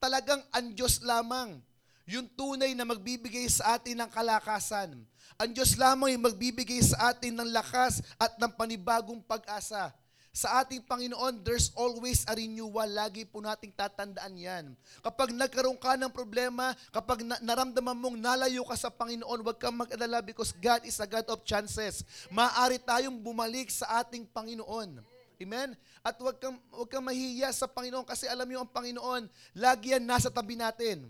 talagang 0.00 0.40
ang 0.48 0.72
Diyos 0.72 1.04
lamang 1.04 1.60
yung 2.08 2.24
tunay 2.32 2.72
na 2.72 2.88
magbibigay 2.88 3.44
sa 3.52 3.76
atin 3.76 4.00
ng 4.00 4.08
kalakasan. 4.08 4.96
Ang 5.36 5.50
Diyos 5.52 5.76
lamang 5.76 6.16
yung 6.16 6.24
magbibigay 6.24 6.80
sa 6.80 7.12
atin 7.12 7.36
ng 7.36 7.52
lakas 7.52 8.00
at 8.16 8.32
ng 8.40 8.48
panibagong 8.56 9.20
pag-asa. 9.20 9.92
Sa 10.32 10.62
ating 10.62 10.86
Panginoon, 10.86 11.44
there's 11.44 11.68
always 11.76 12.24
a 12.24 12.32
renewal. 12.32 12.86
Lagi 12.88 13.28
po 13.28 13.44
nating 13.44 13.74
tatandaan 13.74 14.34
yan. 14.38 14.64
Kapag 15.04 15.34
nagkaroon 15.34 15.76
ka 15.76 15.98
ng 15.98 16.14
problema, 16.14 16.72
kapag 16.94 17.26
na- 17.26 17.42
naramdaman 17.44 17.96
mong 17.98 18.16
nalayo 18.16 18.62
ka 18.64 18.78
sa 18.78 18.88
Panginoon, 18.88 19.44
huwag 19.44 19.58
kang 19.60 19.76
mag-alala 19.76 20.24
because 20.24 20.54
God 20.56 20.86
is 20.88 20.96
a 21.02 21.06
God 21.10 21.26
of 21.28 21.44
chances. 21.44 22.06
Maaari 22.32 22.80
tayong 22.80 23.18
bumalik 23.18 23.68
sa 23.68 24.00
ating 24.00 24.24
Panginoon. 24.30 25.02
Amen? 25.38 25.74
At 26.02 26.18
huwag 26.18 26.38
kang, 26.40 26.58
huwag 26.70 26.90
kang 26.90 27.04
mahiya 27.04 27.52
sa 27.52 27.66
Panginoon 27.70 28.06
kasi 28.06 28.30
alam 28.30 28.46
niyo 28.46 28.62
ang 28.62 28.70
Panginoon, 28.70 29.26
lagi 29.58 29.94
yan 29.94 30.02
nasa 30.02 30.30
tabi 30.30 30.58
natin. 30.58 31.06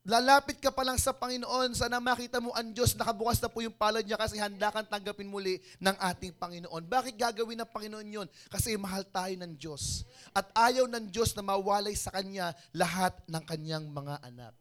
Lalapit 0.00 0.56
ka 0.64 0.72
pa 0.72 0.80
lang 0.80 0.96
sa 0.96 1.12
Panginoon, 1.12 1.76
sana 1.76 2.00
makita 2.00 2.40
mo 2.40 2.56
ang 2.56 2.72
Diyos, 2.72 2.96
nakabukas 2.96 3.36
na 3.36 3.52
po 3.52 3.60
yung 3.60 3.76
palad 3.76 4.00
niya 4.00 4.16
kasi 4.16 4.40
handa 4.40 4.72
kang 4.72 4.88
tanggapin 4.88 5.28
muli 5.28 5.60
ng 5.76 5.92
ating 5.92 6.32
Panginoon. 6.40 6.88
Bakit 6.88 7.20
gagawin 7.20 7.60
ng 7.60 7.68
Panginoon 7.68 8.08
yon? 8.08 8.28
Kasi 8.48 8.80
mahal 8.80 9.04
tayo 9.04 9.36
ng 9.36 9.52
Diyos. 9.60 10.08
At 10.32 10.48
ayaw 10.56 10.88
ng 10.88 11.04
Diyos 11.12 11.36
na 11.36 11.44
mawalay 11.44 11.92
sa 11.92 12.08
Kanya 12.16 12.56
lahat 12.72 13.12
ng 13.28 13.44
Kanyang 13.44 13.92
mga 13.92 14.24
anak. 14.24 14.56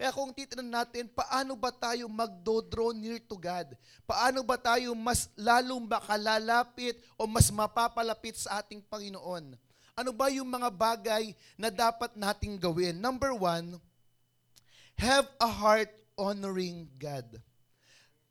Kaya 0.00 0.08
kung 0.08 0.32
titinan 0.32 0.72
natin, 0.72 1.04
paano 1.12 1.52
ba 1.52 1.68
tayo 1.68 2.08
magdo-draw 2.08 2.96
near 2.96 3.20
to 3.28 3.36
God? 3.36 3.76
Paano 4.08 4.40
ba 4.40 4.56
tayo 4.56 4.96
mas 4.96 5.28
lalong 5.36 5.84
makalalapit 5.84 6.96
o 7.20 7.28
mas 7.28 7.52
mapapalapit 7.52 8.40
sa 8.40 8.64
ating 8.64 8.80
Panginoon? 8.88 9.52
Ano 9.92 10.10
ba 10.16 10.32
yung 10.32 10.48
mga 10.48 10.72
bagay 10.72 11.36
na 11.60 11.68
dapat 11.68 12.16
nating 12.16 12.56
gawin? 12.56 12.96
Number 12.96 13.36
one, 13.36 13.76
have 14.98 15.26
a 15.40 15.48
heart 15.48 15.90
honoring 16.16 16.88
God. 16.98 17.26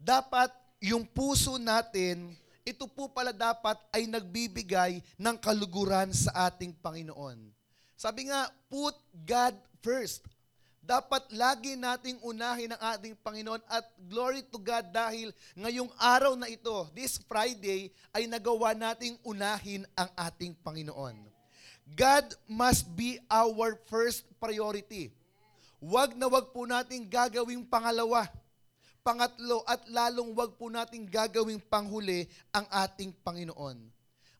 Dapat 0.01 0.49
yung 0.81 1.05
puso 1.05 1.61
natin, 1.61 2.33
ito 2.65 2.85
po 2.89 3.09
pala 3.09 3.33
dapat 3.33 3.77
ay 3.93 4.05
nagbibigay 4.09 5.01
ng 5.17 5.35
kaluguran 5.37 6.09
sa 6.13 6.49
ating 6.49 6.73
Panginoon. 6.77 7.37
Sabi 7.97 8.29
nga, 8.33 8.49
put 8.65 8.97
God 9.13 9.53
first. 9.85 10.25
Dapat 10.81 11.29
lagi 11.37 11.77
nating 11.77 12.17
unahin 12.25 12.73
ang 12.73 12.81
ating 12.97 13.13
Panginoon 13.21 13.61
at 13.69 13.85
glory 14.09 14.41
to 14.49 14.57
God 14.57 14.89
dahil 14.89 15.29
ngayong 15.53 15.93
araw 16.01 16.33
na 16.33 16.49
ito, 16.49 16.89
this 16.97 17.21
Friday, 17.29 17.93
ay 18.09 18.25
nagawa 18.25 18.73
nating 18.73 19.13
unahin 19.21 19.85
ang 19.93 20.09
ating 20.17 20.57
Panginoon. 20.65 21.13
God 21.93 22.25
must 22.49 22.89
be 22.97 23.21
our 23.29 23.77
first 23.85 24.25
priority. 24.41 25.13
Wag 25.81 26.13
na 26.13 26.29
wag 26.29 26.53
po 26.53 26.69
nating 26.69 27.09
gagawing 27.09 27.65
pangalawa, 27.65 28.29
pangatlo, 29.01 29.65
at 29.65 29.81
lalong 29.89 30.29
wag 30.37 30.53
po 30.53 30.69
nating 30.69 31.09
gagawing 31.09 31.57
panghuli 31.57 32.29
ang 32.53 32.69
ating 32.69 33.09
Panginoon. 33.25 33.89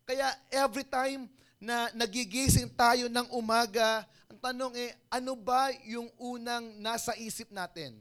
Kaya 0.05 0.29
every 0.53 0.85
time 0.85 1.25
na 1.57 1.89
nagigising 1.97 2.69
tayo 2.77 3.09
ng 3.09 3.25
umaga, 3.33 4.05
ang 4.29 4.37
tanong 4.37 4.73
eh, 4.77 4.93
ano 5.09 5.33
ba 5.33 5.73
yung 5.81 6.13
unang 6.21 6.77
nasa 6.77 7.17
isip 7.17 7.49
natin? 7.49 7.97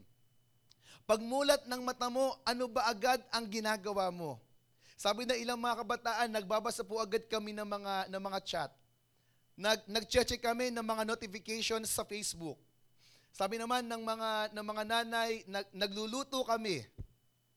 Pagmulat 1.09 1.65
ng 1.65 1.81
mata 1.81 2.13
mo, 2.13 2.37
ano 2.45 2.69
ba 2.69 2.85
agad 2.85 3.25
ang 3.33 3.49
ginagawa 3.49 4.13
mo? 4.13 4.37
Sabi 4.93 5.25
na 5.25 5.33
ilang 5.33 5.57
mga 5.57 5.81
kabataan, 5.81 6.29
nagbabasa 6.29 6.85
po 6.85 7.01
agad 7.01 7.25
kami 7.25 7.57
ng 7.57 7.65
mga, 7.65 8.05
ng 8.05 8.21
mga 8.21 8.39
chat. 8.45 8.71
Nag, 9.57 9.81
nag-check 9.89 10.37
kami 10.37 10.69
ng 10.69 10.85
mga 10.85 11.09
notifications 11.09 11.89
sa 11.89 12.05
Facebook. 12.05 12.61
Sabi 13.31 13.55
naman 13.55 13.87
ng 13.87 14.03
mga, 14.03 14.29
ng 14.51 14.65
mga 14.65 14.83
nanay, 14.83 15.31
nag, 15.47 15.67
nagluluto 15.71 16.43
kami. 16.43 16.83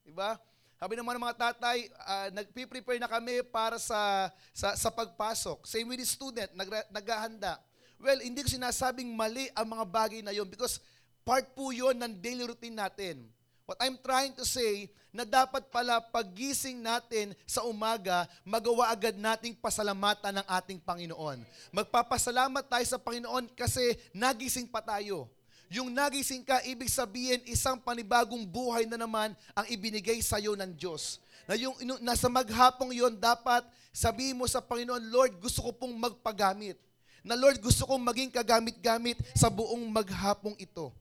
Diba? 0.07 0.39
Sabi 0.79 0.95
naman 0.95 1.19
ng 1.19 1.25
mga 1.27 1.39
tatay, 1.51 1.91
uh, 1.91 2.29
nagpi-prepare 2.35 3.03
na 3.03 3.11
kami 3.11 3.43
para 3.47 3.79
sa, 3.79 4.31
sa, 4.55 4.79
sa 4.79 4.91
pagpasok. 4.91 5.67
Same 5.67 5.87
with 5.91 6.03
the 6.03 6.09
student, 6.09 6.51
nag, 6.55 6.71
naghahanda. 6.95 7.59
Well, 7.99 8.21
hindi 8.23 8.43
ko 8.43 8.51
sinasabing 8.51 9.11
mali 9.15 9.51
ang 9.55 9.71
mga 9.71 9.85
bagay 9.87 10.21
na 10.23 10.35
yon 10.35 10.47
because 10.51 10.79
part 11.25 11.47
po 11.57 11.73
yon 11.73 11.97
ng 11.99 12.13
daily 12.21 12.45
routine 12.45 12.77
natin. 12.77 13.27
What 13.65 13.81
I'm 13.81 13.97
trying 13.97 14.37
to 14.37 14.45
say, 14.45 14.93
na 15.15 15.23
dapat 15.23 15.71
pala 15.71 16.03
pagising 16.03 16.83
natin 16.83 17.39
sa 17.47 17.63
umaga, 17.63 18.27
magawa 18.43 18.91
agad 18.91 19.15
nating 19.15 19.55
pasalamatan 19.63 20.43
ng 20.43 20.47
ating 20.59 20.83
Panginoon. 20.83 21.39
Magpapasalamat 21.71 22.67
tayo 22.67 22.83
sa 22.83 22.99
Panginoon 22.99 23.47
kasi 23.55 23.95
nagising 24.11 24.67
pa 24.67 24.83
tayo. 24.83 25.31
Yung 25.75 25.91
nagising 25.91 26.47
ka, 26.47 26.63
ibig 26.63 26.87
sabihin, 26.87 27.43
isang 27.51 27.75
panibagong 27.83 28.47
buhay 28.47 28.87
na 28.87 28.95
naman 28.95 29.35
ang 29.59 29.67
ibinigay 29.67 30.23
sa 30.23 30.39
iyo 30.39 30.55
ng 30.55 30.71
Diyos. 30.71 31.19
Na 31.51 31.59
yung 31.59 31.75
nasa 31.99 32.31
maghapong 32.31 32.95
yon 32.95 33.19
dapat 33.19 33.67
sabihin 33.91 34.39
mo 34.39 34.47
sa 34.47 34.63
Panginoon, 34.63 35.03
Lord, 35.11 35.35
gusto 35.43 35.67
ko 35.67 35.75
pong 35.75 35.99
magpagamit. 35.99 36.79
Na 37.27 37.35
Lord, 37.35 37.59
gusto 37.59 37.83
kong 37.91 38.07
maging 38.07 38.31
kagamit-gamit 38.31 39.19
sa 39.35 39.51
buong 39.51 39.83
maghapong 39.91 40.55
ito. 40.63 40.95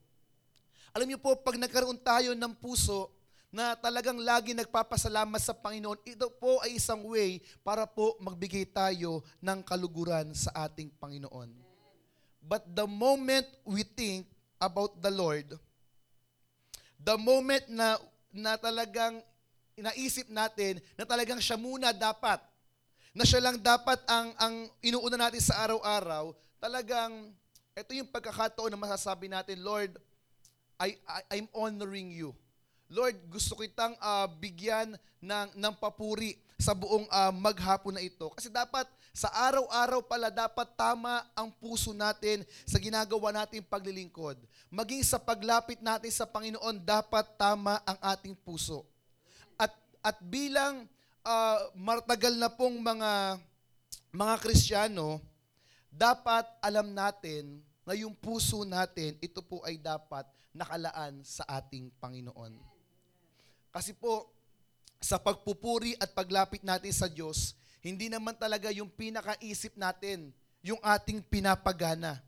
Alam 0.90 1.06
niyo 1.06 1.22
po, 1.22 1.38
pag 1.38 1.54
nagkaroon 1.54 2.00
tayo 2.02 2.34
ng 2.34 2.52
puso 2.58 3.14
na 3.54 3.78
talagang 3.78 4.18
lagi 4.18 4.58
nagpapasalamat 4.58 5.38
sa 5.38 5.54
Panginoon, 5.54 6.02
ito 6.02 6.26
po 6.42 6.58
ay 6.66 6.82
isang 6.82 7.14
way 7.14 7.38
para 7.62 7.86
po 7.86 8.18
magbigay 8.18 8.66
tayo 8.66 9.22
ng 9.38 9.62
kaluguran 9.62 10.34
sa 10.34 10.50
ating 10.66 10.90
Panginoon. 10.98 11.62
But 12.42 12.66
the 12.74 12.90
moment 12.90 13.46
we 13.62 13.86
think 13.86 14.33
about 14.60 14.96
the 15.00 15.12
Lord, 15.12 15.48
the 17.00 17.16
moment 17.20 17.64
na, 17.68 18.00
na 18.32 18.56
talagang 18.56 19.20
inaisip 19.74 20.30
natin 20.30 20.78
na 20.94 21.04
talagang 21.04 21.42
siya 21.42 21.58
muna 21.58 21.90
dapat, 21.90 22.38
na 23.14 23.22
siya 23.26 23.42
lang 23.42 23.58
dapat 23.62 23.98
ang, 24.10 24.34
ang 24.38 24.54
inuuna 24.82 25.28
natin 25.28 25.42
sa 25.42 25.62
araw-araw, 25.66 26.34
talagang 26.58 27.30
ito 27.74 27.90
yung 27.94 28.10
pagkakataon 28.10 28.70
na 28.70 28.78
masasabi 28.78 29.26
natin, 29.26 29.58
Lord, 29.62 29.98
I, 30.78 30.94
I, 31.06 31.38
I'm 31.38 31.48
honoring 31.54 32.10
you. 32.14 32.34
Lord, 32.90 33.18
gusto 33.26 33.58
kitang 33.58 33.98
uh, 33.98 34.30
bigyan 34.30 34.94
ng, 35.18 35.48
ng 35.58 35.74
papuri 35.78 36.38
sa 36.58 36.72
buong 36.72 37.06
uh, 37.10 37.32
maghapon 37.34 37.94
na 37.98 38.02
ito. 38.02 38.30
Kasi 38.34 38.50
dapat 38.50 38.86
sa 39.14 39.30
araw-araw 39.30 40.02
pala 40.02 40.26
dapat 40.26 40.74
tama 40.74 41.22
ang 41.38 41.46
puso 41.46 41.94
natin 41.94 42.42
sa 42.66 42.82
ginagawa 42.82 43.30
nating 43.30 43.62
paglilingkod. 43.62 44.34
Maging 44.74 45.06
sa 45.06 45.22
paglapit 45.22 45.78
natin 45.78 46.10
sa 46.10 46.26
Panginoon, 46.26 46.82
dapat 46.82 47.22
tama 47.38 47.78
ang 47.86 47.98
ating 48.10 48.34
puso. 48.34 48.82
At, 49.54 49.70
at 50.02 50.18
bilang 50.18 50.90
uh, 51.22 51.58
martagal 51.78 52.34
na 52.34 52.50
pong 52.50 52.82
mga, 52.82 53.38
mga 54.10 54.34
Kristiyano, 54.42 55.22
dapat 55.94 56.50
alam 56.58 56.90
natin 56.90 57.62
na 57.86 57.94
yung 57.94 58.18
puso 58.18 58.66
natin, 58.66 59.14
ito 59.22 59.38
po 59.46 59.62
ay 59.62 59.78
dapat 59.78 60.26
nakalaan 60.50 61.22
sa 61.22 61.46
ating 61.46 61.86
Panginoon. 62.02 62.58
Kasi 63.70 63.94
po, 63.94 64.33
sa 65.02 65.20
pagpupuri 65.20 65.94
at 65.98 66.12
paglapit 66.12 66.62
natin 66.62 66.92
sa 66.92 67.06
Diyos, 67.10 67.54
hindi 67.84 68.08
naman 68.08 68.32
talaga 68.34 68.72
yung 68.72 68.88
pinakaisip 68.88 69.76
natin, 69.76 70.32
yung 70.64 70.80
ating 70.80 71.20
pinapagana. 71.20 72.24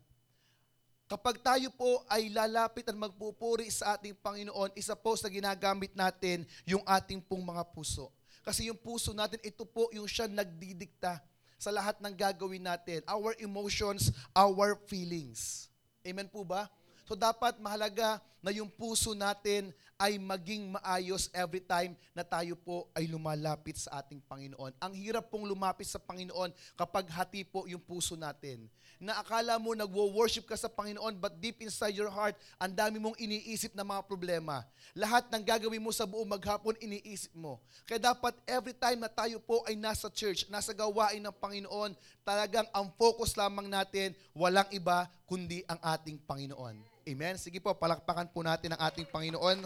Kapag 1.07 1.39
tayo 1.39 1.71
po 1.71 2.03
ay 2.11 2.27
lalapit 2.27 2.83
at 2.91 2.93
magpupuri 2.93 3.71
sa 3.71 3.95
ating 3.95 4.13
Panginoon, 4.19 4.75
isa 4.75 4.91
po 4.91 5.15
sa 5.15 5.31
ginagamit 5.31 5.95
natin 5.95 6.43
yung 6.67 6.83
ating 6.83 7.23
pong 7.23 7.47
mga 7.47 7.63
puso. 7.71 8.11
Kasi 8.43 8.67
yung 8.67 8.75
puso 8.75 9.15
natin, 9.15 9.39
ito 9.39 9.63
po 9.63 9.87
yung 9.95 10.07
siya 10.07 10.27
nagdidikta 10.27 11.23
sa 11.57 11.71
lahat 11.73 11.97
ng 12.03 12.13
gagawin 12.13 12.63
natin. 12.63 13.01
Our 13.07 13.33
emotions, 13.39 14.11
our 14.35 14.75
feelings. 14.85 15.71
Amen 16.05 16.29
po 16.29 16.43
ba? 16.43 16.69
So 17.07 17.15
dapat 17.15 17.55
mahalaga 17.57 18.19
na 18.41 18.53
yung 18.53 18.69
puso 18.69 19.17
natin 19.17 19.73
ay 19.97 20.21
maging 20.21 20.77
maayos 20.77 21.25
every 21.33 21.59
time 21.59 21.97
na 22.13 22.21
tayo 22.21 22.53
po 22.53 22.85
ay 22.93 23.09
lumalapit 23.09 23.81
sa 23.81 23.97
ating 23.97 24.21
Panginoon. 24.29 24.69
Ang 24.77 24.93
hirap 24.93 25.33
pong 25.33 25.49
lumapit 25.49 25.89
sa 25.89 25.97
Panginoon 25.97 26.53
kapag 26.77 27.09
hati 27.09 27.41
po 27.41 27.65
yung 27.65 27.81
puso 27.81 28.13
natin. 28.13 28.69
Na 29.01 29.17
akala 29.21 29.57
mo 29.57 29.73
nagwo-worship 29.73 30.45
ka 30.45 30.53
sa 30.57 30.69
Panginoon 30.69 31.17
but 31.17 31.33
deep 31.41 31.61
inside 31.65 31.97
your 31.97 32.13
heart, 32.13 32.37
ang 32.61 32.73
dami 32.73 33.01
mong 33.01 33.17
iniisip 33.17 33.73
na 33.73 33.85
mga 33.85 34.05
problema. 34.05 34.61
Lahat 34.93 35.25
ng 35.33 35.41
gagawin 35.41 35.81
mo 35.81 35.89
sa 35.89 36.05
buong 36.05 36.29
maghapon, 36.29 36.77
iniisip 36.77 37.33
mo. 37.33 37.61
Kaya 37.85 38.01
dapat 38.13 38.37
every 38.45 38.73
time 38.77 39.01
na 39.01 39.09
tayo 39.09 39.41
po 39.41 39.65
ay 39.65 39.77
nasa 39.77 40.09
church, 40.13 40.45
nasa 40.49 40.73
gawain 40.77 41.21
ng 41.21 41.33
Panginoon, 41.41 41.93
talagang 42.21 42.65
ang 42.69 42.89
focus 42.97 43.33
lamang 43.33 43.65
natin, 43.69 44.13
walang 44.33 44.69
iba 44.73 45.09
kundi 45.25 45.61
ang 45.69 45.77
ating 45.81 46.21
Panginoon. 46.25 46.96
Amen? 47.07 47.39
Sige 47.39 47.63
po, 47.63 47.71
palakpakan 47.71 48.27
po 48.27 48.43
natin 48.43 48.75
ang 48.75 48.91
ating 48.91 49.07
Panginoon. 49.07 49.63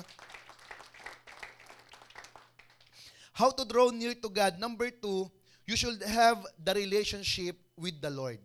How 3.33 3.49
to 3.49 3.65
draw 3.65 3.89
near 3.89 4.13
to 4.13 4.29
God. 4.29 4.61
Number 4.61 4.93
two, 4.93 5.25
you 5.65 5.73
should 5.73 5.97
have 6.05 6.37
the 6.61 6.77
relationship 6.77 7.57
with 7.73 7.97
the 7.97 8.13
Lord. 8.13 8.37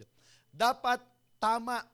Dapat 0.48 1.04
tama 1.36 1.84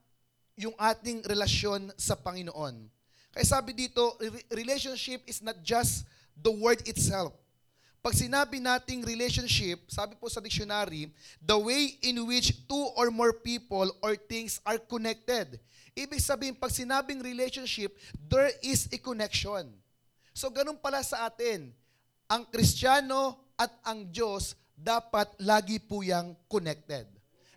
yung 0.55 0.79
ating 0.79 1.27
relasyon 1.27 1.91
sa 1.99 2.15
Panginoon. 2.15 2.87
Kaya 3.35 3.47
sabi 3.51 3.75
dito, 3.75 4.15
relationship 4.55 5.27
is 5.27 5.43
not 5.43 5.59
just 5.59 6.07
the 6.39 6.55
word 6.55 6.79
itself. 6.87 7.35
Pag 8.03 8.19
sinabi 8.19 8.59
nating 8.59 9.07
relationship, 9.07 9.87
sabi 9.87 10.19
po 10.19 10.27
sa 10.27 10.43
dictionary, 10.43 11.07
the 11.39 11.55
way 11.55 11.95
in 12.03 12.19
which 12.27 12.67
two 12.67 12.91
or 12.99 13.15
more 13.15 13.31
people 13.31 13.87
or 14.03 14.19
things 14.19 14.59
are 14.67 14.79
connected 14.79 15.63
Ibig 15.93 16.25
sabihin, 16.25 16.57
pag 16.57 16.73
sinabing 16.73 17.21
relationship, 17.21 17.93
there 18.17 18.49
is 18.65 18.89
a 18.89 18.97
connection. 18.97 19.69
So, 20.33 20.49
ganun 20.49 20.81
pala 20.81 21.05
sa 21.05 21.29
atin. 21.29 21.69
Ang 22.33 22.49
Kristiyano 22.49 23.37
at 23.61 23.69
ang 23.85 24.09
Diyos, 24.09 24.57
dapat 24.73 25.29
lagi 25.37 25.77
po 25.77 26.01
yung 26.01 26.33
connected. 26.49 27.05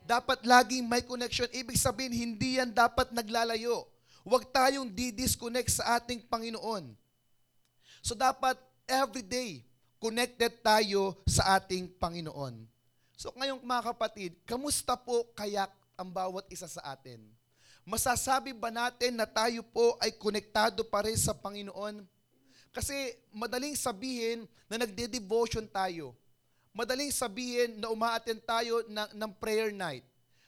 Dapat 0.04 0.44
laging 0.44 0.84
may 0.84 1.00
connection. 1.00 1.48
Ibig 1.48 1.80
sabihin, 1.80 2.12
hindi 2.12 2.60
yan 2.60 2.76
dapat 2.76 3.16
naglalayo. 3.16 3.88
Huwag 4.28 4.52
tayong 4.52 4.92
di-disconnect 4.92 5.72
sa 5.72 5.96
ating 5.96 6.28
Panginoon. 6.28 6.92
So, 8.04 8.20
dapat 8.20 8.60
everyday, 8.84 9.64
connected 10.00 10.62
tayo 10.62 11.18
sa 11.26 11.60
ating 11.60 11.92
Panginoon. 11.98 12.68
So, 13.16 13.32
ngayong 13.36 13.64
mga 13.64 13.84
kapatid, 13.96 14.32
kamusta 14.44 15.00
po 15.00 15.28
kaya 15.32 15.72
ang 15.96 16.12
bawat 16.12 16.46
isa 16.52 16.68
sa 16.68 16.84
atin? 16.92 17.24
Masasabi 17.86 18.52
ba 18.52 18.74
natin 18.74 19.16
na 19.16 19.30
tayo 19.30 19.62
po 19.62 19.96
ay 20.02 20.12
konektado 20.18 20.84
pa 20.84 21.06
rin 21.06 21.16
sa 21.16 21.32
Panginoon? 21.38 22.04
Kasi 22.76 23.16
madaling 23.32 23.78
sabihin 23.78 24.44
na 24.68 24.82
nagde-devotion 24.82 25.64
tayo. 25.70 26.12
Madaling 26.76 27.14
sabihin 27.14 27.80
na 27.80 27.88
umaattend 27.88 28.44
tayo 28.44 28.84
ng, 28.90 29.10
ng 29.16 29.32
prayer 29.40 29.72
night. 29.72 30.04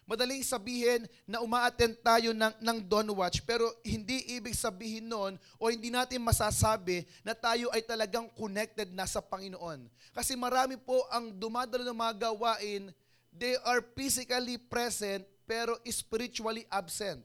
Madaling 0.07 0.39
sabihin 0.39 1.03
na 1.27 1.43
umaattend 1.43 1.99
tayo 1.99 2.31
ng, 2.31 2.55
ng 2.63 2.77
dawn 2.87 3.11
watch, 3.11 3.43
pero 3.43 3.67
hindi 3.83 4.23
ibig 4.39 4.55
sabihin 4.55 5.03
noon 5.03 5.35
o 5.59 5.67
hindi 5.67 5.91
natin 5.91 6.23
masasabi 6.23 7.03
na 7.27 7.35
tayo 7.35 7.67
ay 7.75 7.83
talagang 7.83 8.31
connected 8.31 8.87
na 8.95 9.03
sa 9.03 9.19
Panginoon. 9.19 9.83
Kasi 10.15 10.39
marami 10.39 10.79
po 10.79 11.03
ang 11.11 11.27
dumadalo 11.35 11.83
ng 11.83 11.99
mga 11.99 12.31
gawain, 12.31 12.87
they 13.35 13.59
are 13.67 13.83
physically 13.99 14.55
present, 14.55 15.27
pero 15.43 15.75
spiritually 15.83 16.63
absent. 16.71 17.19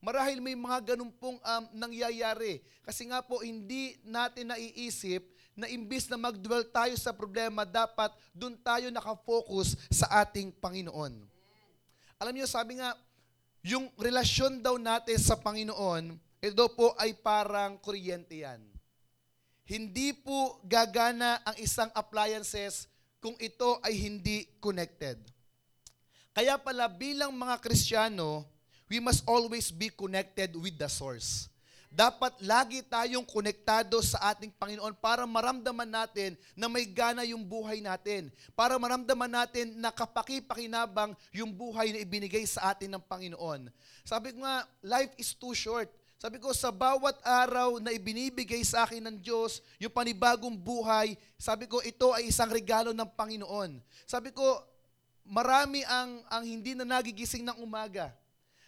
Marahil 0.00 0.40
may 0.40 0.56
mga 0.56 0.96
ganun 0.96 1.12
pong 1.20 1.36
um, 1.36 1.64
nangyayari. 1.76 2.64
Kasi 2.80 3.12
nga 3.12 3.20
po, 3.20 3.44
hindi 3.44 3.92
natin 4.00 4.56
naiisip 4.56 5.20
na 5.52 5.68
imbis 5.68 6.08
na 6.08 6.16
mag-dwell 6.16 6.64
tayo 6.64 6.96
sa 6.96 7.12
problema, 7.12 7.68
dapat 7.68 8.08
dun 8.32 8.56
tayo 8.56 8.88
nakafocus 8.88 9.76
sa 9.92 10.24
ating 10.24 10.48
Panginoon. 10.48 11.35
Alam 12.16 12.32
niyo, 12.32 12.48
sabi 12.48 12.80
nga, 12.80 12.96
yung 13.60 13.92
relasyon 14.00 14.64
daw 14.64 14.80
natin 14.80 15.20
sa 15.20 15.36
Panginoon, 15.36 16.16
ito 16.40 16.64
po 16.72 16.96
ay 16.96 17.12
parang 17.12 17.76
kuryente 17.76 18.40
yan. 18.40 18.62
Hindi 19.66 20.14
po 20.16 20.62
gagana 20.64 21.42
ang 21.44 21.56
isang 21.60 21.90
appliances 21.92 22.88
kung 23.18 23.34
ito 23.36 23.82
ay 23.82 23.98
hindi 23.98 24.46
connected. 24.62 25.18
Kaya 26.32 26.56
pala 26.56 26.86
bilang 26.86 27.34
mga 27.34 27.58
Kristiyano, 27.60 28.46
we 28.86 29.02
must 29.02 29.26
always 29.26 29.68
be 29.74 29.90
connected 29.90 30.54
with 30.54 30.78
the 30.78 30.86
source. 30.86 31.50
Dapat 31.96 32.44
lagi 32.44 32.84
tayong 32.84 33.24
konektado 33.24 34.04
sa 34.04 34.36
ating 34.36 34.52
Panginoon 34.52 34.92
para 35.00 35.24
maramdaman 35.24 35.88
natin 35.88 36.36
na 36.52 36.68
may 36.68 36.84
gana 36.84 37.24
yung 37.24 37.40
buhay 37.40 37.80
natin. 37.80 38.28
Para 38.52 38.76
maramdaman 38.76 39.32
natin 39.32 39.80
na 39.80 39.88
kapaki-pakinabang 39.88 41.16
yung 41.32 41.48
buhay 41.48 41.96
na 41.96 42.04
ibinigay 42.04 42.44
sa 42.44 42.76
atin 42.76 42.92
ng 42.92 43.00
Panginoon. 43.00 43.72
Sabi 44.04 44.36
ko 44.36 44.44
nga, 44.44 44.68
life 44.84 45.08
is 45.16 45.32
too 45.32 45.56
short. 45.56 45.88
Sabi 46.20 46.36
ko, 46.36 46.52
sa 46.52 46.68
bawat 46.68 47.16
araw 47.24 47.80
na 47.80 47.96
ibinibigay 47.96 48.60
sa 48.60 48.84
akin 48.84 49.00
ng 49.00 49.16
Diyos, 49.16 49.64
yung 49.80 49.92
panibagong 49.92 50.52
buhay, 50.52 51.16
sabi 51.40 51.64
ko, 51.64 51.80
ito 51.80 52.12
ay 52.12 52.28
isang 52.28 52.52
regalo 52.52 52.92
ng 52.92 53.08
Panginoon. 53.08 53.80
Sabi 54.04 54.36
ko, 54.36 54.44
marami 55.24 55.80
ang, 55.88 56.20
ang 56.28 56.44
hindi 56.44 56.76
na 56.76 56.84
nagigising 56.84 57.40
ng 57.40 57.56
umaga. 57.64 58.12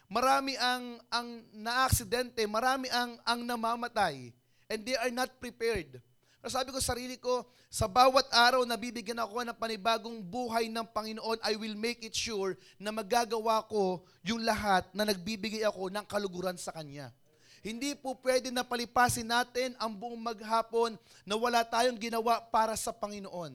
Marami 0.09 0.57
ang 0.57 0.97
ang 1.13 1.29
naaksidente, 1.53 2.41
marami 2.49 2.89
ang 2.89 3.21
ang 3.29 3.45
namamatay 3.45 4.33
and 4.73 4.81
they 4.81 4.97
are 4.97 5.13
not 5.13 5.29
prepared. 5.37 6.01
Pero 6.39 6.51
sabi 6.55 6.73
ko 6.73 6.81
sa 6.81 6.97
sarili 6.97 7.21
ko, 7.21 7.45
sa 7.69 7.85
bawat 7.85 8.25
araw 8.33 8.65
na 8.65 8.79
bibigyan 8.81 9.21
ako 9.21 9.45
ng 9.45 9.59
panibagong 9.59 10.25
buhay 10.25 10.73
ng 10.73 10.87
Panginoon, 10.87 11.37
I 11.45 11.59
will 11.61 11.77
make 11.77 12.01
it 12.01 12.17
sure 12.17 12.57
na 12.81 12.89
magagawa 12.89 13.61
ko 13.69 14.01
yung 14.25 14.41
lahat 14.41 14.89
na 14.97 15.05
nagbibigay 15.05 15.61
ako 15.67 15.93
ng 15.93 16.05
kaluguran 16.09 16.57
sa 16.57 16.73
Kanya. 16.73 17.13
Hindi 17.61 17.93
po 17.99 18.17
pwede 18.23 18.49
na 18.55 18.63
palipasin 18.63 19.29
natin 19.29 19.75
ang 19.77 19.93
buong 19.93 20.17
maghapon 20.17 20.95
na 21.27 21.35
wala 21.35 21.67
tayong 21.67 21.99
ginawa 21.99 22.41
para 22.49 22.73
sa 22.79 22.95
Panginoon. 22.95 23.53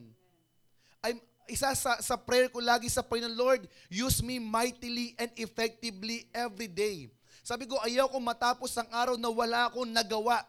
I'm, 1.02 1.18
isa 1.48 1.72
sa, 1.76 2.00
sa 2.00 2.16
prayer 2.16 2.48
ko 2.48 2.60
lagi 2.60 2.88
sa 2.88 3.04
Panginoon, 3.04 3.36
Lord, 3.36 3.62
use 3.92 4.20
me 4.24 4.40
mightily 4.40 5.12
and 5.20 5.30
effectively 5.36 6.28
every 6.32 6.68
day. 6.68 7.10
Sabi 7.44 7.68
ko, 7.68 7.76
ayaw 7.84 8.08
ko 8.08 8.16
matapos 8.20 8.72
ang 8.80 8.88
araw 8.88 9.16
na 9.20 9.28
wala 9.28 9.68
akong 9.68 9.88
nagawa. 9.88 10.40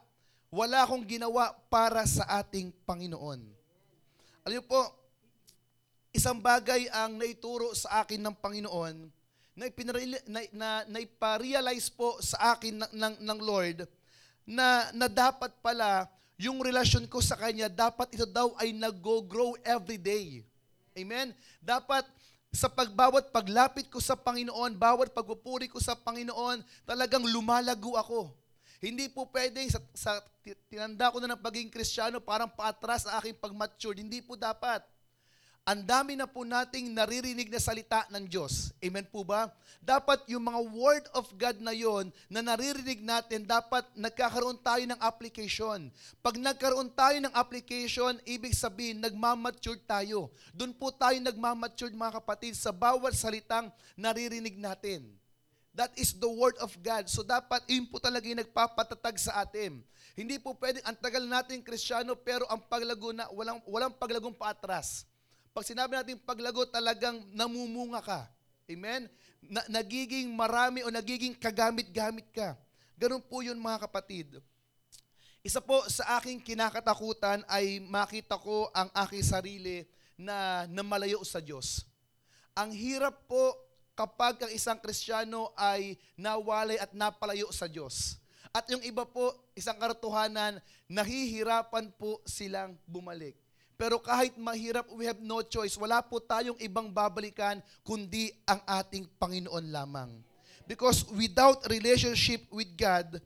Wala 0.47 0.87
akong 0.87 1.03
ginawa 1.03 1.51
para 1.67 2.07
sa 2.07 2.23
ating 2.39 2.71
Panginoon. 2.87 3.43
Alam 4.47 4.63
po, 4.63 4.79
isang 6.15 6.39
bagay 6.39 6.87
ang 6.95 7.19
naituro 7.19 7.75
sa 7.75 7.99
akin 8.05 8.23
ng 8.23 8.35
Panginoon 8.39 8.95
na, 9.59 9.67
ipinarili, 9.67 10.15
na, 10.31 10.39
na, 10.55 10.69
na 10.87 10.99
iparealize 11.03 11.91
po 11.91 12.15
sa 12.23 12.55
akin 12.55 12.79
ng, 12.79 12.91
ng, 12.95 13.15
ng 13.19 13.39
Lord 13.43 13.77
na, 14.47 14.87
na 14.95 15.11
dapat 15.11 15.51
pala 15.59 16.07
yung 16.39 16.59
relasyon 16.59 17.07
ko 17.07 17.19
sa 17.19 17.39
Kanya, 17.39 17.67
dapat 17.71 18.11
ito 18.15 18.27
daw 18.27 18.55
ay 18.59 18.75
nag-grow 18.75 19.55
every 19.63 19.99
day. 19.99 20.43
Amen? 20.95 21.35
Dapat 21.59 22.07
sa 22.55 22.71
pagbawat 22.71 23.35
paglapit 23.35 23.91
ko 23.91 23.99
sa 23.99 24.15
Panginoon, 24.15 24.79
bawat 24.79 25.11
pagpupuri 25.11 25.67
ko 25.67 25.83
sa 25.83 25.91
Panginoon, 25.91 26.63
talagang 26.87 27.27
lumalago 27.27 27.99
ako. 27.99 28.31
Hindi 28.79 29.11
po 29.11 29.27
pwedeng 29.35 29.67
sa, 29.67 29.83
sa 29.91 30.11
tinanda 30.71 31.11
ko 31.11 31.19
na 31.19 31.35
ng 31.35 31.43
pagiging 31.43 31.73
Kristiyano, 31.73 32.23
parang 32.23 32.47
paatras 32.47 33.03
ang 33.03 33.19
aking 33.19 33.35
pag-mature. 33.35 33.99
Hindi 33.99 34.23
po 34.23 34.39
dapat. 34.39 34.87
Ang 35.65 35.81
dami 35.81 36.13
na 36.13 36.29
po 36.29 36.45
nating 36.45 36.93
naririnig 36.93 37.49
na 37.49 37.57
salita 37.57 38.05
ng 38.13 38.29
Diyos. 38.29 38.69
Amen 38.85 39.01
po 39.09 39.25
ba? 39.25 39.49
Dapat 39.81 40.29
yung 40.29 40.45
mga 40.45 40.61
word 40.61 41.05
of 41.17 41.25
God 41.33 41.57
na 41.57 41.73
yon 41.73 42.13
na 42.29 42.45
naririnig 42.45 43.01
natin, 43.01 43.49
dapat 43.49 43.81
nagkakaroon 43.97 44.61
tayo 44.61 44.85
ng 44.85 45.01
application. 45.01 45.89
Pag 46.21 46.37
nagkaroon 46.37 46.93
tayo 46.93 47.17
ng 47.17 47.33
application, 47.33 48.13
ibig 48.29 48.53
sabihin, 48.53 49.01
nagmamature 49.01 49.81
tayo. 49.89 50.29
Doon 50.53 50.69
po 50.69 50.93
tayo 50.93 51.17
nagmamature 51.17 51.89
mga 51.97 52.21
kapatid 52.21 52.53
sa 52.53 52.69
bawat 52.69 53.17
salitang 53.17 53.73
naririnig 53.97 54.61
natin. 54.61 55.01
That 55.73 55.97
is 55.97 56.13
the 56.13 56.29
word 56.29 56.61
of 56.61 56.77
God. 56.85 57.09
So 57.09 57.25
dapat 57.25 57.65
yun 57.65 57.89
po 57.89 57.97
talaga 57.97 58.29
yung 58.29 58.37
nagpapatatag 58.37 59.17
sa 59.17 59.41
atin. 59.41 59.81
Hindi 60.13 60.37
po 60.37 60.53
pwedeng 60.61 60.85
ang 60.85 60.97
tagal 61.01 61.25
natin 61.25 61.65
kristyano 61.65 62.13
pero 62.13 62.45
ang 62.53 62.61
paglago 62.69 63.09
na 63.09 63.25
walang 63.33 63.57
walang 63.65 63.97
paglagong 63.97 64.37
paatras. 64.37 65.09
Pag 65.55 65.71
sinabi 65.71 65.95
natin 65.95 66.19
paglago, 66.19 66.67
talagang 66.67 67.23
namumunga 67.31 68.03
ka. 68.03 68.27
Amen? 68.67 69.07
Na, 69.39 69.63
nagiging 69.71 70.27
marami 70.35 70.83
o 70.83 70.91
nagiging 70.91 71.31
kagamit-gamit 71.31 72.27
ka. 72.35 72.59
Ganun 72.99 73.23
po 73.23 73.39
yun 73.39 73.55
mga 73.55 73.87
kapatid. 73.87 74.43
Isa 75.39 75.63
po 75.63 75.79
sa 75.87 76.19
aking 76.19 76.43
kinakatakutan 76.43 77.47
ay 77.47 77.79
makita 77.79 78.35
ko 78.35 78.67
ang 78.75 78.91
aking 79.07 79.23
sarili 79.23 79.87
na 80.19 80.67
namalayo 80.67 81.23
sa 81.23 81.39
Diyos. 81.39 81.87
Ang 82.51 82.75
hirap 82.75 83.23
po 83.23 83.55
kapag 83.95 84.35
ang 84.43 84.51
isang 84.51 84.75
Kristiyano 84.75 85.55
ay 85.55 85.95
nawalay 86.19 86.75
at 86.83 86.91
napalayo 86.91 87.47
sa 87.55 87.71
Diyos. 87.71 88.19
At 88.51 88.67
yung 88.67 88.83
iba 88.83 89.07
po, 89.07 89.31
isang 89.55 89.79
karatuhanan, 89.79 90.59
nahihirapan 90.91 91.95
po 91.95 92.19
silang 92.27 92.75
bumalik. 92.83 93.44
Pero 93.75 93.99
kahit 93.99 94.35
mahirap, 94.39 94.87
we 94.95 95.03
have 95.03 95.19
no 95.19 95.43
choice. 95.43 95.75
Wala 95.75 95.99
po 95.99 96.23
tayong 96.23 96.55
ibang 96.63 96.87
babalikan 96.87 97.59
kundi 97.83 98.31
ang 98.47 98.63
ating 98.63 99.03
Panginoon 99.19 99.67
lamang. 99.67 100.11
Because 100.65 101.05
without 101.13 101.61
relationship 101.67 102.47
with 102.49 102.71
God, 102.73 103.19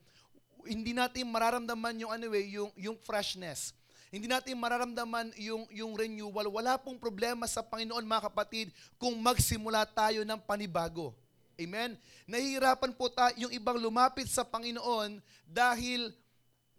hindi 0.66 0.92
natin 0.92 1.30
mararamdaman 1.30 2.02
yung 2.02 2.12
ano 2.12 2.26
eh, 2.36 2.46
yung 2.52 2.70
yung 2.76 2.98
freshness. 3.00 3.72
Hindi 4.10 4.26
natin 4.26 4.58
mararamdaman 4.58 5.38
yung 5.38 5.70
yung 5.70 5.94
renewal. 5.94 6.50
Wala 6.50 6.82
pong 6.82 6.98
problema 6.98 7.46
sa 7.46 7.62
Panginoon 7.62 8.04
mga 8.04 8.34
kapatid 8.34 8.74
kung 8.98 9.14
magsimula 9.22 9.86
tayo 9.86 10.26
ng 10.26 10.40
panibago. 10.42 11.14
Amen. 11.60 11.94
Nahihirapan 12.26 12.92
po 12.98 13.12
tayo 13.12 13.36
yung 13.38 13.54
ibang 13.54 13.78
lumapit 13.78 14.26
sa 14.26 14.42
Panginoon 14.42 15.22
dahil 15.46 16.10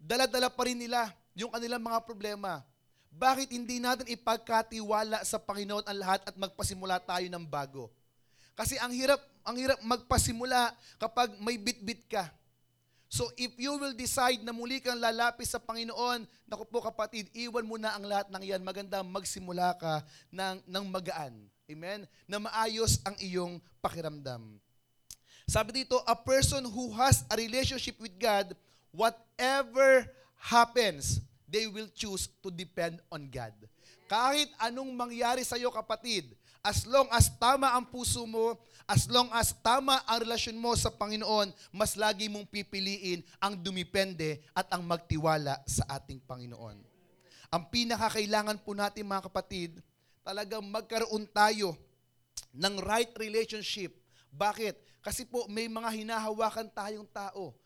dala-dala 0.01 0.49
pa 0.49 0.67
rin 0.67 0.81
nila 0.81 1.13
yung 1.37 1.53
kanilang 1.53 1.85
mga 1.85 2.01
problema. 2.03 2.65
Bakit 3.11 3.51
hindi 3.51 3.83
natin 3.83 4.07
ipagkatiwala 4.07 5.27
sa 5.27 5.43
Panginoon 5.43 5.85
ang 5.85 5.99
lahat 5.99 6.23
at 6.25 6.35
magpasimula 6.39 7.03
tayo 7.03 7.27
ng 7.27 7.45
bago? 7.45 7.91
Kasi 8.55 8.79
ang 8.79 8.95
hirap, 8.95 9.19
ang 9.43 9.57
hirap 9.59 9.79
magpasimula 9.83 10.75
kapag 11.01 11.35
may 11.43 11.59
bit-bit 11.59 12.07
ka. 12.07 12.31
So 13.11 13.27
if 13.35 13.51
you 13.59 13.75
will 13.75 13.91
decide 13.91 14.39
na 14.47 14.55
muli 14.55 14.79
kang 14.79 15.03
lalapis 15.03 15.51
sa 15.51 15.59
Panginoon, 15.59 16.23
naku 16.47 16.63
po 16.71 16.79
kapatid, 16.79 17.27
iwan 17.35 17.67
mo 17.67 17.75
na 17.75 17.99
ang 17.99 18.07
lahat 18.07 18.31
ng 18.31 18.45
yan. 18.47 18.63
Maganda 18.63 19.03
magsimula 19.03 19.75
ka 19.75 20.07
ng, 20.31 20.63
ng 20.63 20.85
magaan. 20.87 21.35
Amen? 21.67 22.07
Na 22.31 22.39
maayos 22.39 23.03
ang 23.03 23.19
iyong 23.19 23.59
pakiramdam. 23.83 24.63
Sabi 25.51 25.83
dito, 25.83 25.99
a 26.07 26.15
person 26.15 26.63
who 26.71 26.95
has 26.95 27.27
a 27.27 27.35
relationship 27.35 27.99
with 27.99 28.15
God, 28.15 28.55
whatever 28.95 30.07
happens, 30.39 31.19
they 31.51 31.67
will 31.67 31.91
choose 31.91 32.31
to 32.39 32.49
depend 32.49 33.03
on 33.11 33.27
God. 33.27 33.53
Kahit 34.07 34.51
anong 34.63 34.91
mangyari 34.95 35.43
sa 35.43 35.59
iyo 35.59 35.71
kapatid, 35.71 36.31
as 36.63 36.87
long 36.87 37.07
as 37.11 37.31
tama 37.39 37.75
ang 37.75 37.87
puso 37.87 38.27
mo, 38.27 38.55
as 38.87 39.07
long 39.07 39.31
as 39.35 39.55
tama 39.63 40.03
ang 40.07 40.23
relasyon 40.23 40.59
mo 40.59 40.75
sa 40.75 40.91
Panginoon, 40.91 41.51
mas 41.71 41.95
lagi 41.95 42.27
mong 42.27 42.47
pipiliin 42.47 43.23
ang 43.43 43.55
dumipende 43.59 44.43
at 44.51 44.67
ang 44.71 44.83
magtiwala 44.83 45.59
sa 45.67 45.87
ating 45.95 46.23
Panginoon. 46.27 46.79
Ang 47.51 47.63
pinakakailangan 47.71 48.63
po 48.63 48.75
natin 48.75 49.11
mga 49.11 49.27
kapatid, 49.27 49.79
talagang 50.23 50.63
magkaroon 50.63 51.27
tayo 51.31 51.75
ng 52.55 52.79
right 52.83 53.11
relationship. 53.19 53.95
Bakit? 54.31 54.79
Kasi 55.01 55.27
po 55.27 55.49
may 55.51 55.67
mga 55.67 55.91
hinahawakan 55.91 56.71
tayong 56.71 57.09
tao 57.11 57.57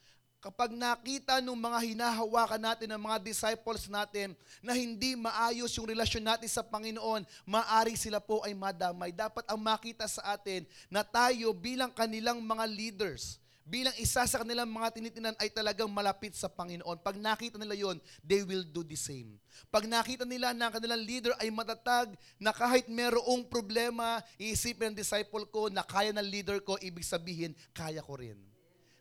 kapag 0.45 0.77
nakita 0.77 1.41
ng 1.41 1.57
mga 1.57 1.79
hinahawakan 1.89 2.61
natin 2.61 2.93
ng 2.93 3.01
mga 3.01 3.17
disciples 3.25 3.89
natin 3.89 4.37
na 4.61 4.77
hindi 4.77 5.17
maayos 5.17 5.73
yung 5.73 5.89
relasyon 5.89 6.21
natin 6.21 6.53
sa 6.53 6.61
Panginoon, 6.61 7.25
maari 7.49 7.97
sila 7.97 8.21
po 8.21 8.45
ay 8.45 8.53
madamay. 8.53 9.09
Dapat 9.09 9.49
ang 9.49 9.57
makita 9.57 10.05
sa 10.05 10.37
atin 10.37 10.69
na 10.93 11.01
tayo 11.01 11.57
bilang 11.57 11.89
kanilang 11.89 12.45
mga 12.45 12.69
leaders, 12.69 13.41
bilang 13.65 13.97
isa 13.97 14.21
sa 14.29 14.45
kanilang 14.45 14.69
mga 14.69 14.93
tinitinan 14.93 15.33
ay 15.41 15.49
talagang 15.49 15.89
malapit 15.89 16.37
sa 16.37 16.53
Panginoon. 16.53 17.01
Pag 17.01 17.17
nakita 17.17 17.57
nila 17.57 17.73
yon, 17.73 17.97
they 18.21 18.45
will 18.45 18.69
do 18.69 18.85
the 18.85 19.01
same. 19.01 19.41
Pag 19.73 19.89
nakita 19.89 20.29
nila 20.29 20.53
na 20.53 20.69
ang 20.69 20.77
kanilang 20.77 21.01
leader 21.01 21.33
ay 21.41 21.49
matatag, 21.49 22.13
na 22.37 22.53
kahit 22.53 22.85
merong 22.93 23.49
problema, 23.49 24.21
iisipin 24.37 24.93
ng 24.93 25.01
disciple 25.01 25.49
ko 25.49 25.73
na 25.73 25.81
kaya 25.81 26.13
ng 26.13 26.29
leader 26.29 26.61
ko, 26.61 26.77
ibig 26.85 27.09
sabihin, 27.09 27.57
kaya 27.73 28.05
ko 28.05 28.21
rin. 28.21 28.54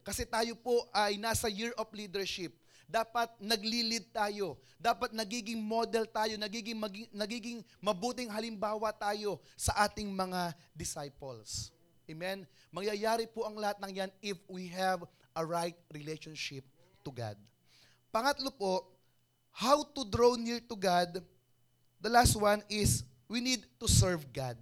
Kasi 0.04 0.28
tayo 0.28 0.54
po 0.60 0.84
ay 0.92 1.16
nasa 1.16 1.48
year 1.48 1.72
of 1.80 1.88
leadership. 1.96 2.52
Dapat 2.84 3.32
naglilid 3.40 4.12
tayo. 4.12 4.60
Dapat 4.76 5.16
nagiging 5.16 5.64
model 5.64 6.04
tayo, 6.06 6.36
nagiging, 6.36 6.76
magi- 6.76 7.10
nagiging 7.16 7.64
mabuting 7.80 8.28
halimbawa 8.28 8.92
tayo 8.92 9.40
sa 9.56 9.88
ating 9.88 10.12
mga 10.12 10.52
disciples. 10.76 11.72
Amen? 12.06 12.44
Mangyayari 12.68 13.32
po 13.32 13.48
ang 13.48 13.56
lahat 13.56 13.80
ng 13.80 13.92
yan 13.96 14.12
if 14.20 14.36
we 14.52 14.68
have 14.68 15.08
a 15.34 15.42
right 15.42 15.80
relationship 15.96 16.68
to 17.02 17.10
God. 17.10 17.40
Pangatlo 18.12 18.52
po, 18.52 18.86
how 19.56 19.82
to 19.82 20.04
draw 20.06 20.36
near 20.36 20.60
to 20.60 20.76
God. 20.76 21.24
The 22.04 22.12
last 22.12 22.36
one 22.36 22.60
is, 22.68 23.08
we 23.32 23.40
need 23.40 23.64
to 23.80 23.88
serve 23.88 24.28
God. 24.30 24.60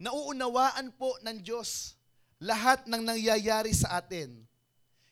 Nauunawaan 0.00 0.90
po 0.96 1.14
ng 1.22 1.38
Diyos 1.44 1.94
lahat 2.42 2.86
ng 2.86 3.02
nangyayari 3.02 3.70
sa 3.74 3.98
atin. 3.98 4.44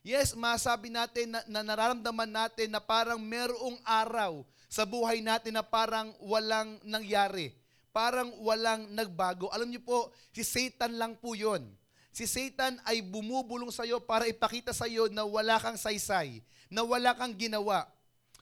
Yes, 0.02 0.34
masabi 0.34 0.90
natin 0.90 1.30
na, 1.30 1.40
na 1.46 1.62
nararamdaman 1.62 2.26
natin 2.26 2.74
na 2.74 2.82
parang 2.82 3.22
merong 3.22 3.78
araw 3.86 4.42
sa 4.66 4.82
buhay 4.82 5.22
natin 5.22 5.54
na 5.54 5.62
parang 5.62 6.10
walang 6.18 6.80
nangyari. 6.82 7.54
Parang 7.92 8.32
walang 8.40 8.88
nagbago. 8.90 9.52
Alam 9.52 9.70
niyo 9.70 9.84
po, 9.84 10.10
si 10.32 10.42
Satan 10.42 10.96
lang 10.96 11.12
po 11.14 11.36
yon. 11.36 11.62
Si 12.08 12.24
Satan 12.24 12.80
ay 12.88 13.04
bumubulong 13.04 13.70
sa 13.70 13.84
iyo 13.86 14.00
para 14.00 14.26
ipakita 14.26 14.72
sa 14.72 14.88
iyo 14.88 15.06
na 15.12 15.22
wala 15.28 15.60
kang 15.60 15.76
saysay, 15.76 16.40
na 16.72 16.82
wala 16.82 17.12
kang 17.12 17.36
ginawa. 17.36 17.84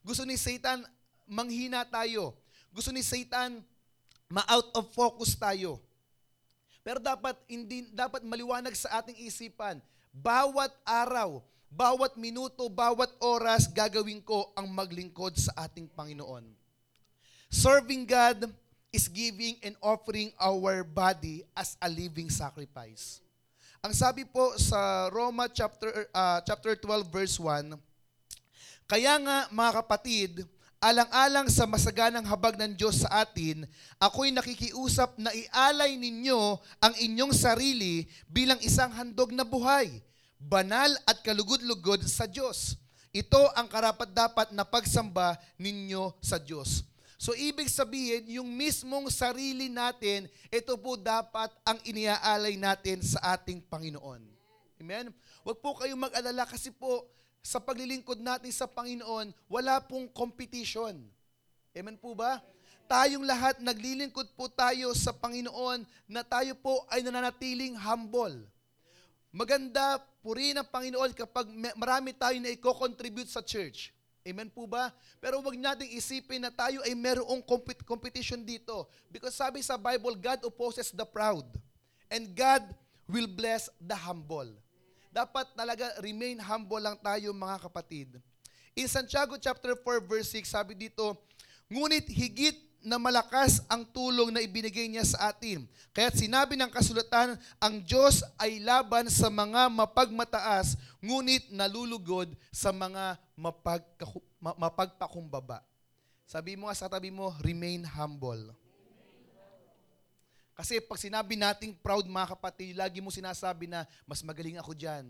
Gusto 0.07 0.25
ni 0.25 0.39
Satan 0.39 0.87
manghina 1.29 1.85
tayo. 1.87 2.35
Gusto 2.71 2.95
ni 2.95 3.03
Satan 3.03 3.61
ma-out 4.31 4.71
of 4.75 4.87
focus 4.95 5.35
tayo. 5.35 5.83
Pero 6.81 6.97
dapat 6.99 7.37
hindi 7.45 7.85
dapat 7.93 8.25
maliwanag 8.25 8.73
sa 8.73 9.01
ating 9.05 9.17
isipan. 9.21 9.81
Bawat 10.11 10.73
araw, 10.83 11.45
bawat 11.71 12.19
minuto, 12.19 12.67
bawat 12.67 13.13
oras 13.23 13.71
gagawin 13.71 14.19
ko 14.25 14.51
ang 14.59 14.67
maglingkod 14.67 15.37
sa 15.39 15.69
ating 15.69 15.87
Panginoon. 15.93 16.43
Serving 17.51 18.07
God 18.07 18.51
is 18.91 19.07
giving 19.07 19.59
and 19.63 19.79
offering 19.79 20.35
our 20.39 20.83
body 20.83 21.47
as 21.55 21.79
a 21.79 21.87
living 21.87 22.31
sacrifice. 22.31 23.23
Ang 23.81 23.95
sabi 23.97 24.29
po 24.29 24.59
sa 24.61 25.09
Roma 25.09 25.49
chapter 25.49 26.11
uh, 26.13 26.39
chapter 26.45 26.77
12 26.77 27.07
verse 27.09 27.37
1, 27.39 27.75
kaya 28.91 29.15
nga 29.23 29.49
mga 29.49 29.73
kapatid, 29.81 30.33
alang-alang 30.81 31.53
sa 31.53 31.69
masaganang 31.69 32.25
habag 32.25 32.57
ng 32.57 32.73
Diyos 32.73 33.05
sa 33.05 33.21
atin, 33.21 33.69
ako'y 34.01 34.33
nakikiusap 34.33 35.21
na 35.21 35.29
ialay 35.29 36.01
ninyo 36.01 36.57
ang 36.81 36.95
inyong 36.97 37.37
sarili 37.37 38.09
bilang 38.25 38.57
isang 38.65 38.89
handog 38.97 39.29
na 39.37 39.45
buhay, 39.45 40.01
banal 40.41 40.89
at 41.05 41.21
kalugod-lugod 41.21 42.01
sa 42.09 42.25
Diyos. 42.25 42.81
Ito 43.13 43.53
ang 43.53 43.69
karapat-dapat 43.69 44.57
na 44.57 44.65
pagsamba 44.65 45.37
ninyo 45.61 46.17
sa 46.25 46.41
Diyos. 46.41 46.89
So 47.21 47.37
ibig 47.37 47.69
sabihin, 47.69 48.41
yung 48.41 48.49
mismong 48.49 49.13
sarili 49.13 49.69
natin, 49.69 50.25
ito 50.49 50.73
po 50.81 50.97
dapat 50.97 51.53
ang 51.69 51.77
iniaalay 51.85 52.57
natin 52.57 53.05
sa 53.05 53.37
ating 53.37 53.61
Panginoon. 53.69 54.25
Amen? 54.81 55.13
Huwag 55.45 55.61
po 55.61 55.77
kayong 55.77 56.09
mag-alala 56.09 56.49
kasi 56.49 56.73
po, 56.73 57.05
sa 57.41 57.59
paglilingkod 57.59 58.21
natin 58.21 58.53
sa 58.53 58.69
Panginoon, 58.69 59.33
wala 59.49 59.81
pong 59.81 60.07
competition. 60.13 60.97
Amen 61.73 61.97
po 61.97 62.13
ba? 62.13 62.41
Tayong 62.91 63.23
lahat, 63.23 63.63
naglilingkod 63.63 64.35
po 64.35 64.51
tayo 64.51 64.91
sa 64.99 65.15
Panginoon 65.15 65.87
na 66.11 66.27
tayo 66.27 66.59
po 66.59 66.83
ay 66.91 67.07
nananatiling 67.07 67.79
humble. 67.79 68.35
Maganda, 69.31 70.03
purihin 70.27 70.59
ang 70.59 70.67
Panginoon 70.67 71.15
kapag 71.15 71.47
marami 71.79 72.11
tayo 72.11 72.35
na 72.43 72.51
i-contribute 72.51 73.31
sa 73.31 73.39
church. 73.39 73.95
Amen 74.27 74.51
po 74.53 74.69
ba? 74.69 74.93
Pero 75.17 75.41
wag 75.41 75.57
nating 75.57 75.97
isipin 75.97 76.45
na 76.45 76.53
tayo 76.53 76.85
ay 76.85 76.93
merong 76.93 77.41
compet- 77.47 77.87
competition 77.87 78.43
dito. 78.45 78.85
Because 79.09 79.33
sabi 79.39 79.65
sa 79.65 79.81
Bible, 79.81 80.19
God 80.19 80.45
opposes 80.45 80.93
the 80.93 81.07
proud. 81.07 81.47
And 82.11 82.35
God 82.35 82.67
will 83.09 83.31
bless 83.31 83.71
the 83.81 83.97
humble. 83.97 84.51
Dapat 85.11 85.59
talaga 85.59 85.91
remain 85.99 86.39
humble 86.39 86.79
lang 86.79 86.95
tayo 87.03 87.35
mga 87.35 87.67
kapatid. 87.67 88.15
In 88.79 88.87
Santiago 88.87 89.35
chapter 89.35 89.75
4 89.75 90.07
verse 90.07 90.31
6, 90.39 90.47
sabi 90.47 90.79
dito, 90.79 91.19
Ngunit 91.67 92.07
higit 92.07 92.55
na 92.81 92.97
malakas 92.97 93.61
ang 93.69 93.85
tulong 93.85 94.33
na 94.33 94.41
ibinigay 94.41 94.89
niya 94.89 95.05
sa 95.05 95.35
atin. 95.35 95.69
Kaya't 95.93 96.17
sinabi 96.17 96.57
ng 96.57 96.71
kasulatan, 96.73 97.37
ang 97.61 97.75
Diyos 97.85 98.25
ay 98.41 98.63
laban 98.63 99.11
sa 99.11 99.29
mga 99.29 99.69
mapagmataas, 99.69 100.79
ngunit 101.03 101.53
nalulugod 101.53 102.33
sa 102.49 102.73
mga 102.73 103.21
mapagpakumbaba. 104.41 105.61
Sabi 106.25 106.55
mo 106.55 106.71
nga 106.71 106.79
sa 106.79 106.89
tabi 106.89 107.11
mo, 107.11 107.35
remain 107.43 107.83
humble. 107.83 108.55
Kasi 110.61 110.77
pag 110.77 111.01
sinabi 111.01 111.41
nating 111.41 111.73
proud 111.81 112.05
mga 112.05 112.37
kapatid, 112.37 112.77
lagi 112.77 113.01
mo 113.01 113.09
sinasabi 113.09 113.65
na, 113.65 113.89
mas 114.05 114.21
magaling 114.21 114.61
ako 114.61 114.77
dyan. 114.77 115.09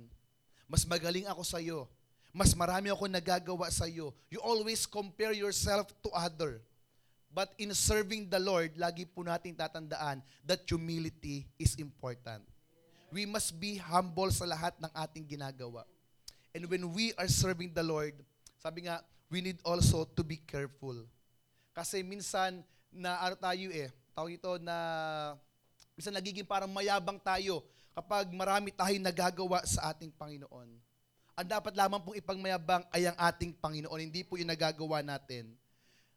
Mas 0.71 0.87
magaling 0.87 1.27
ako 1.27 1.43
sa'yo. 1.43 1.91
Mas 2.31 2.55
marami 2.55 2.87
ako 2.87 3.11
nagagawa 3.11 3.67
sa'yo. 3.67 4.15
You 4.31 4.39
always 4.47 4.87
compare 4.87 5.35
yourself 5.35 5.91
to 6.07 6.09
other. 6.15 6.63
But 7.35 7.51
in 7.59 7.75
serving 7.75 8.31
the 8.31 8.39
Lord, 8.39 8.79
lagi 8.79 9.03
po 9.03 9.27
nating 9.27 9.59
tatandaan 9.59 10.23
that 10.47 10.63
humility 10.71 11.51
is 11.59 11.75
important. 11.83 12.47
We 13.11 13.27
must 13.27 13.59
be 13.59 13.75
humble 13.75 14.31
sa 14.31 14.47
lahat 14.47 14.79
ng 14.79 14.93
ating 14.95 15.35
ginagawa. 15.35 15.83
And 16.55 16.71
when 16.71 16.95
we 16.95 17.11
are 17.19 17.27
serving 17.27 17.75
the 17.75 17.83
Lord, 17.83 18.15
sabi 18.63 18.87
nga, 18.87 19.03
we 19.27 19.43
need 19.43 19.59
also 19.67 20.07
to 20.15 20.23
be 20.23 20.39
careful. 20.47 20.95
Kasi 21.75 22.07
minsan, 22.07 22.63
na 22.95 23.35
tayo 23.35 23.67
eh, 23.75 23.91
tawag 24.21 24.37
ito 24.37 24.53
na, 24.61 24.77
minsan 25.97 26.13
nagiging 26.13 26.45
parang 26.45 26.69
mayabang 26.69 27.17
tayo 27.17 27.65
kapag 27.97 28.29
marami 28.37 28.69
tayong 28.69 29.01
nagagawa 29.01 29.65
sa 29.65 29.97
ating 29.97 30.13
Panginoon. 30.13 30.69
Ang 31.41 31.49
dapat 31.49 31.73
lamang 31.73 32.05
pong 32.05 32.21
ipagmayabang 32.21 32.85
ay 32.93 33.09
ang 33.09 33.17
ating 33.17 33.57
Panginoon, 33.57 33.97
hindi 33.97 34.21
po 34.21 34.37
yung 34.37 34.53
nagagawa 34.53 35.01
natin. 35.01 35.57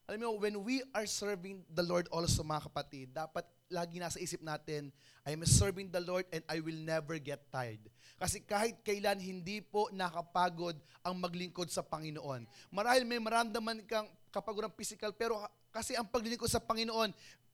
Alam 0.03 0.19
mo, 0.19 0.35
when 0.35 0.59
we 0.67 0.83
are 0.91 1.07
serving 1.07 1.63
the 1.71 1.79
Lord 1.79 2.11
also, 2.11 2.43
mga 2.43 2.67
kapatid, 2.67 3.15
dapat 3.15 3.47
lagi 3.71 4.03
nasa 4.03 4.19
isip 4.19 4.43
natin, 4.43 4.91
I 5.23 5.31
am 5.31 5.47
serving 5.47 5.87
the 5.87 6.03
Lord 6.03 6.27
and 6.35 6.43
I 6.51 6.59
will 6.59 6.75
never 6.83 7.15
get 7.23 7.47
tired. 7.55 7.79
Kasi 8.19 8.43
kahit 8.43 8.83
kailan 8.83 9.15
hindi 9.23 9.63
po 9.63 9.87
nakapagod 9.95 10.75
ang 11.07 11.15
maglingkod 11.23 11.71
sa 11.71 11.79
Panginoon. 11.79 12.43
Marahil 12.67 13.07
may 13.07 13.23
maramdaman 13.23 13.79
kang 13.87 14.11
kapagodang 14.27 14.75
physical, 14.75 15.15
pero 15.15 15.39
kasi 15.73 15.97
ang 15.97 16.05
paglingkod 16.05 16.45
sa 16.45 16.61
Panginoon, 16.61 17.09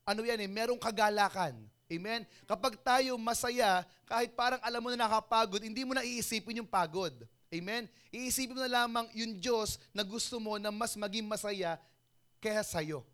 ano 0.09 0.25
yan 0.25 0.41
eh, 0.41 0.49
merong 0.49 0.81
kagalakan. 0.81 1.53
Amen? 1.89 2.25
Kapag 2.49 2.81
tayo 2.81 3.13
masaya, 3.21 3.85
kahit 4.09 4.33
parang 4.33 4.61
alam 4.65 4.81
mo 4.81 4.89
na 4.89 5.05
nakapagod, 5.05 5.61
hindi 5.61 5.85
mo 5.85 5.93
na 5.93 6.01
iisipin 6.01 6.65
yung 6.65 6.69
pagod. 6.69 7.13
Amen? 7.49 7.85
Iisipin 8.09 8.57
mo 8.57 8.61
na 8.65 8.85
lamang 8.85 9.05
yung 9.13 9.37
Diyos 9.37 9.77
na 9.93 10.01
gusto 10.01 10.41
mo 10.41 10.57
na 10.57 10.73
mas 10.73 10.97
maging 10.97 11.25
masaya 11.25 11.77
kaya 12.41 12.61
sa'yo. 12.65 13.05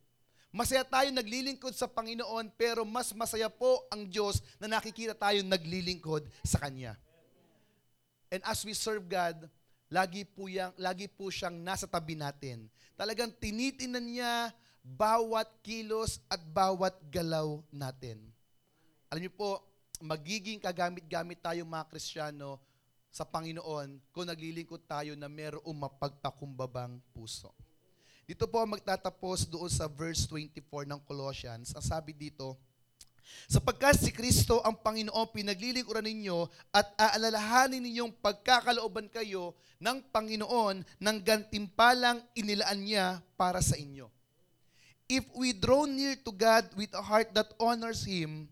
Masaya 0.56 0.88
tayo 0.88 1.12
naglilingkod 1.12 1.76
sa 1.76 1.84
Panginoon, 1.88 2.48
pero 2.56 2.88
mas 2.88 3.12
masaya 3.12 3.52
po 3.52 3.84
ang 3.92 4.08
Diyos 4.08 4.40
na 4.56 4.72
nakikita 4.72 5.12
tayo 5.12 5.44
naglilingkod 5.44 6.24
sa 6.48 6.64
Kanya. 6.64 6.96
And 8.32 8.40
as 8.48 8.64
we 8.64 8.72
serve 8.72 9.04
God, 9.08 9.52
lagi 9.92 10.24
po, 10.24 10.48
yang, 10.48 10.72
lagi 10.80 11.12
po 11.12 11.28
siyang 11.28 11.60
nasa 11.60 11.88
tabi 11.88 12.16
natin. 12.16 12.72
Talagang 12.96 13.36
tinitinan 13.36 14.04
niya 14.04 14.56
bawat 14.86 15.50
kilos 15.66 16.22
at 16.30 16.38
bawat 16.46 16.94
galaw 17.10 17.58
natin. 17.74 18.22
Alam 19.10 19.26
niyo 19.26 19.34
po, 19.34 19.66
magiging 19.98 20.62
kagamit-gamit 20.62 21.42
tayo 21.42 21.66
mga 21.66 21.90
Kristiyano 21.90 22.62
sa 23.10 23.26
Panginoon 23.26 23.98
kung 24.14 24.30
naglilingkod 24.30 24.86
tayo 24.86 25.18
na 25.18 25.26
mayroong 25.26 25.74
mapagpakumbabang 25.74 27.02
puso. 27.10 27.50
Dito 28.30 28.46
po 28.46 28.62
magtatapos 28.62 29.50
doon 29.50 29.70
sa 29.70 29.90
verse 29.90 30.30
24 30.30 30.86
ng 30.86 31.02
Colossians. 31.02 31.74
Ang 31.74 31.86
sabi 31.86 32.14
dito, 32.14 32.58
Sapagkat 33.50 33.98
si 33.98 34.14
Kristo 34.14 34.62
ang 34.62 34.78
Panginoon 34.78 35.34
pinaglilingkuran 35.34 36.06
ninyo 36.06 36.46
at 36.70 36.94
aalalahanin 36.94 37.82
ninyong 37.82 38.14
pagkakalooban 38.22 39.10
kayo 39.10 39.58
ng 39.82 39.98
Panginoon 40.14 40.86
ng 41.02 41.18
gantimpalang 41.26 42.22
inilaan 42.38 42.80
niya 42.86 43.18
para 43.34 43.66
sa 43.66 43.74
inyo. 43.74 44.15
If 45.06 45.26
we 45.38 45.54
draw 45.54 45.86
near 45.86 46.16
to 46.26 46.32
God 46.32 46.66
with 46.74 46.94
a 46.94 47.02
heart 47.02 47.34
that 47.38 47.54
honors 47.60 48.06
Him, 48.06 48.50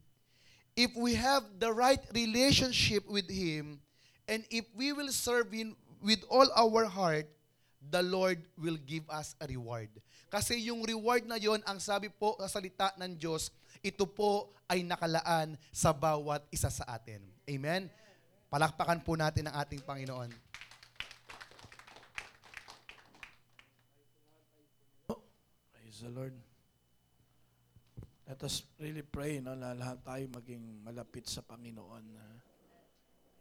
if 0.78 0.94
we 0.96 1.16
have 1.16 1.44
the 1.58 1.74
right 1.74 2.02
relationship 2.14 3.10
with 3.10 3.30
Him, 3.30 3.82
And 4.28 4.48
if 4.48 4.64
we 4.76 4.96
will 4.96 5.12
serve 5.12 5.52
Him 5.52 5.76
with 6.00 6.24
all 6.32 6.48
our 6.56 6.88
heart, 6.88 7.28
the 7.84 8.00
Lord 8.00 8.40
will 8.56 8.80
give 8.80 9.04
us 9.12 9.36
a 9.44 9.46
reward. 9.48 9.92
Kasi 10.32 10.72
yung 10.72 10.88
reward 10.88 11.28
na 11.28 11.36
yon, 11.36 11.60
ang 11.68 11.78
sabi 11.84 12.08
po 12.08 12.40
sa 12.40 12.48
salita 12.48 12.96
ng 12.96 13.20
Diyos, 13.20 13.52
ito 13.84 14.08
po 14.08 14.56
ay 14.72 14.82
nakalaan 14.88 15.60
sa 15.76 15.92
bawat 15.92 16.48
isa 16.50 16.72
sa 16.72 16.88
atin. 16.88 17.20
Amen? 17.44 17.92
Palakpakan 18.48 19.04
po 19.04 19.20
natin 19.20 19.52
ang 19.52 19.60
ating 19.60 19.84
Panginoon. 19.84 20.32
Praise 25.94 26.10
the 26.10 26.18
Lord. 26.18 26.34
Let 28.26 28.42
us 28.42 28.66
really 28.82 29.06
pray 29.06 29.38
no, 29.46 29.54
na 29.54 29.78
lahat 29.78 30.02
tayo 30.02 30.26
maging 30.42 30.82
malapit 30.82 31.30
sa 31.30 31.46
Panginoon. 31.46 32.02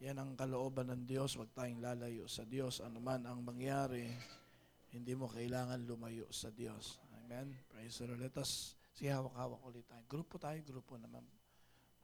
Yan 0.05 0.21
ang 0.21 0.37
kalooban 0.37 0.93
ng 0.93 1.09
Diyos. 1.09 1.33
Huwag 1.41 1.49
tayong 1.57 1.81
lalayo 1.81 2.29
sa 2.29 2.45
Diyos. 2.45 2.85
Ano 2.85 3.01
man 3.01 3.25
ang 3.25 3.41
mangyari, 3.41 4.05
hindi 4.93 5.17
mo 5.17 5.33
kailangan 5.33 5.81
lumayo 5.89 6.29
sa 6.29 6.53
Diyos. 6.53 7.01
Amen? 7.25 7.57
Praise 7.73 8.05
the 8.05 8.13
Lord. 8.13 8.21
Let 8.21 8.37
us, 8.37 8.77
sige, 8.93 9.09
hawak-hawak 9.09 9.61
ulit 9.73 9.89
tayo. 9.89 10.05
Grupo 10.05 10.37
tayo, 10.37 10.61
grupo 10.61 11.01
naman. 11.01 11.25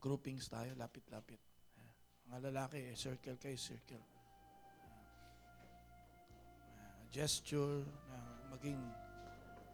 Groupings 0.00 0.48
tayo, 0.48 0.72
lapit-lapit. 0.80 1.44
Mga 2.24 2.48
lalaki, 2.48 2.96
circle 2.96 3.36
kayo, 3.36 3.60
circle. 3.60 4.00
Gesture 7.12 7.84
na 8.08 8.16
maging 8.56 9.07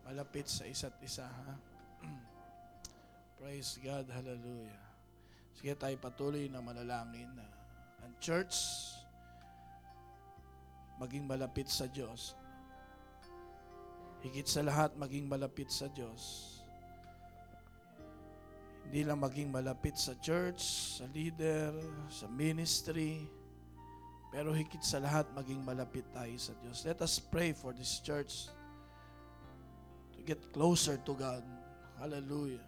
malapit 0.04 0.46
sa 0.46 0.68
isa't 0.68 0.94
isa, 1.00 1.24
ha? 1.24 1.52
Praise 3.40 3.80
God, 3.80 4.06
hallelujah. 4.12 4.84
Sige 5.56 5.72
tayo 5.74 5.96
patuloy 5.96 6.46
na 6.52 6.60
manalangin 6.60 7.30
na 7.32 7.46
ang 8.04 8.12
church 8.20 8.52
maging 11.00 11.24
malapit 11.26 11.66
sa 11.66 11.88
Diyos. 11.88 12.36
Higit 14.24 14.48
sa 14.48 14.64
lahat, 14.64 14.96
maging 14.96 15.28
malapit 15.28 15.68
sa 15.68 15.88
Diyos. 15.92 16.52
Hindi 18.88 19.04
lang 19.04 19.20
maging 19.20 19.48
malapit 19.52 19.96
sa 19.96 20.16
church, 20.20 20.60
sa 21.00 21.08
leader, 21.12 21.72
sa 22.08 22.28
ministry, 22.28 23.24
pero 24.32 24.52
higit 24.52 24.80
sa 24.80 25.00
lahat, 25.00 25.28
maging 25.32 25.60
malapit 25.64 26.04
tayo 26.12 26.32
sa 26.40 26.52
Diyos. 26.60 26.84
Let 26.84 27.00
us 27.04 27.20
pray 27.20 27.52
for 27.52 27.72
this 27.76 28.00
church 28.00 28.48
get 30.24 30.40
closer 30.52 30.96
to 30.96 31.12
God. 31.14 31.44
Hallelujah. 32.00 32.64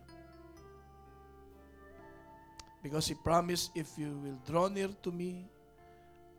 Because 2.85 3.09
He 3.11 3.17
promised, 3.19 3.75
if 3.75 3.91
you 3.99 4.15
will 4.23 4.39
draw 4.47 4.69
near 4.69 4.93
to 5.03 5.11
me, 5.11 5.49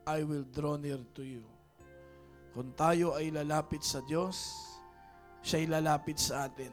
I 0.07 0.23
will 0.23 0.47
draw 0.47 0.79
near 0.79 1.03
to 1.19 1.23
you. 1.25 1.43
Kung 2.55 2.71
tayo 2.73 3.13
ay 3.19 3.29
lalapit 3.29 3.83
sa 3.83 3.99
Diyos, 4.07 4.39
siya'y 5.43 5.67
lalapit 5.67 6.17
sa 6.17 6.47
atin. 6.47 6.71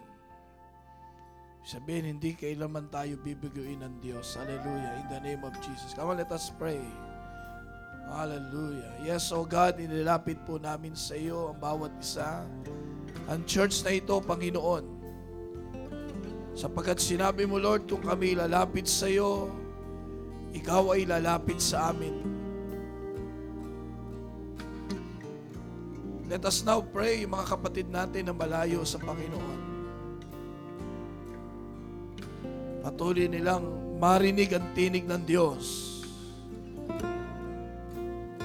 Sabihin, 1.65 2.15
hindi 2.17 2.37
kailanman 2.37 2.93
tayo 2.93 3.17
bibiguin 3.25 3.81
ng 3.81 3.99
Diyos. 4.05 4.37
Hallelujah. 4.37 5.01
In 5.01 5.09
the 5.09 5.21
name 5.25 5.43
of 5.49 5.57
Jesus. 5.65 5.97
Come 5.97 6.13
on, 6.13 6.21
let 6.21 6.29
us 6.29 6.53
pray. 6.61 6.81
Hallelujah. 8.15 8.95
Yes, 9.03 9.35
O 9.35 9.43
God, 9.43 9.83
inilapit 9.83 10.39
po 10.47 10.55
namin 10.55 10.95
sa 10.95 11.19
iyo 11.19 11.51
ang 11.51 11.59
bawat 11.59 11.91
isa. 11.99 12.47
Ang 13.27 13.43
church 13.43 13.83
na 13.83 13.91
ito, 13.91 14.15
Panginoon. 14.23 14.87
Sapagkat 16.55 17.03
sinabi 17.03 17.43
mo, 17.43 17.59
Lord, 17.59 17.91
kung 17.91 18.07
kami 18.07 18.39
lalapit 18.39 18.87
sa 18.87 19.11
iyo, 19.11 19.51
ikaw 20.55 20.95
ay 20.95 21.11
lalapit 21.11 21.59
sa 21.59 21.91
amin. 21.91 22.15
Let 26.31 26.47
us 26.47 26.63
now 26.63 26.87
pray, 26.87 27.27
mga 27.27 27.51
kapatid 27.51 27.91
natin 27.91 28.31
na 28.31 28.35
malayo 28.35 28.87
sa 28.87 29.03
Panginoon. 29.03 29.61
Patuloy 32.87 33.27
nilang 33.27 33.99
marinig 33.99 34.55
ang 34.55 34.71
tinig 34.71 35.03
ng 35.03 35.23
Diyos. 35.27 35.94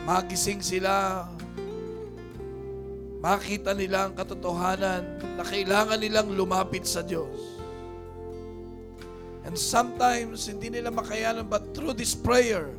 Magising 0.08 0.62
sila, 0.64 1.26
makita 3.20 3.76
nila 3.76 4.08
ang 4.08 4.14
katotohanan 4.16 5.04
na 5.36 5.44
kailangan 5.44 6.00
nilang 6.00 6.32
lumapit 6.32 6.88
sa 6.88 7.04
Diyos. 7.04 7.60
And 9.44 9.56
sometimes, 9.58 10.46
hindi 10.46 10.70
nila 10.70 10.92
makayanan, 10.92 11.48
but 11.48 11.74
through 11.74 11.98
this 11.98 12.14
prayer, 12.14 12.70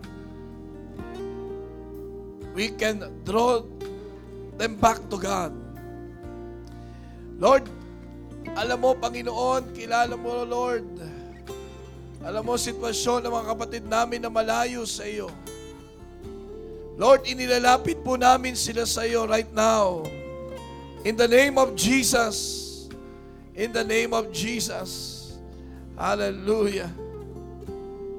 we 2.55 2.71
can 2.73 3.05
draw 3.25 3.65
them 4.61 4.77
back 4.77 5.01
to 5.09 5.17
God. 5.17 5.53
Lord, 7.41 7.65
alam 8.57 8.79
mo, 8.81 8.93
Panginoon, 8.97 9.73
kilala 9.73 10.15
mo, 10.15 10.45
Lord, 10.45 10.85
alam 12.21 12.45
mo 12.45 12.53
sitwasyon 12.57 13.25
ng 13.25 13.33
mga 13.33 13.47
kapatid 13.57 13.85
namin 13.89 14.21
na 14.21 14.29
malayo 14.29 14.85
sa 14.85 15.09
iyo. 15.09 15.33
Lord, 16.99 17.27
inilalapit 17.29 18.03
po 18.03 18.17
namin 18.17 18.59
sila 18.59 18.89
sa 18.89 19.07
iyo 19.07 19.29
right 19.29 19.51
now. 19.53 20.03
In 21.07 21.17
the 21.17 21.29
name 21.29 21.57
of 21.57 21.79
Jesus. 21.79 22.67
In 23.55 23.71
the 23.71 23.85
name 23.85 24.17
of 24.17 24.33
Jesus. 24.33 25.17
Hallelujah. 25.97 26.89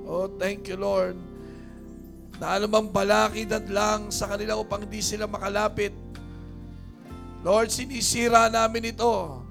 Oh, 0.06 0.30
thank 0.38 0.68
you, 0.70 0.78
Lord. 0.78 1.16
Na 2.42 2.58
anumang 2.58 2.90
balakidad 2.90 3.66
lang 3.70 4.10
sa 4.10 4.30
kanila 4.30 4.58
upang 4.58 4.86
di 4.86 5.00
sila 5.02 5.30
makalapit. 5.30 5.94
Lord, 7.42 7.74
sinisira 7.74 8.50
namin 8.50 8.94
ito 8.94 9.42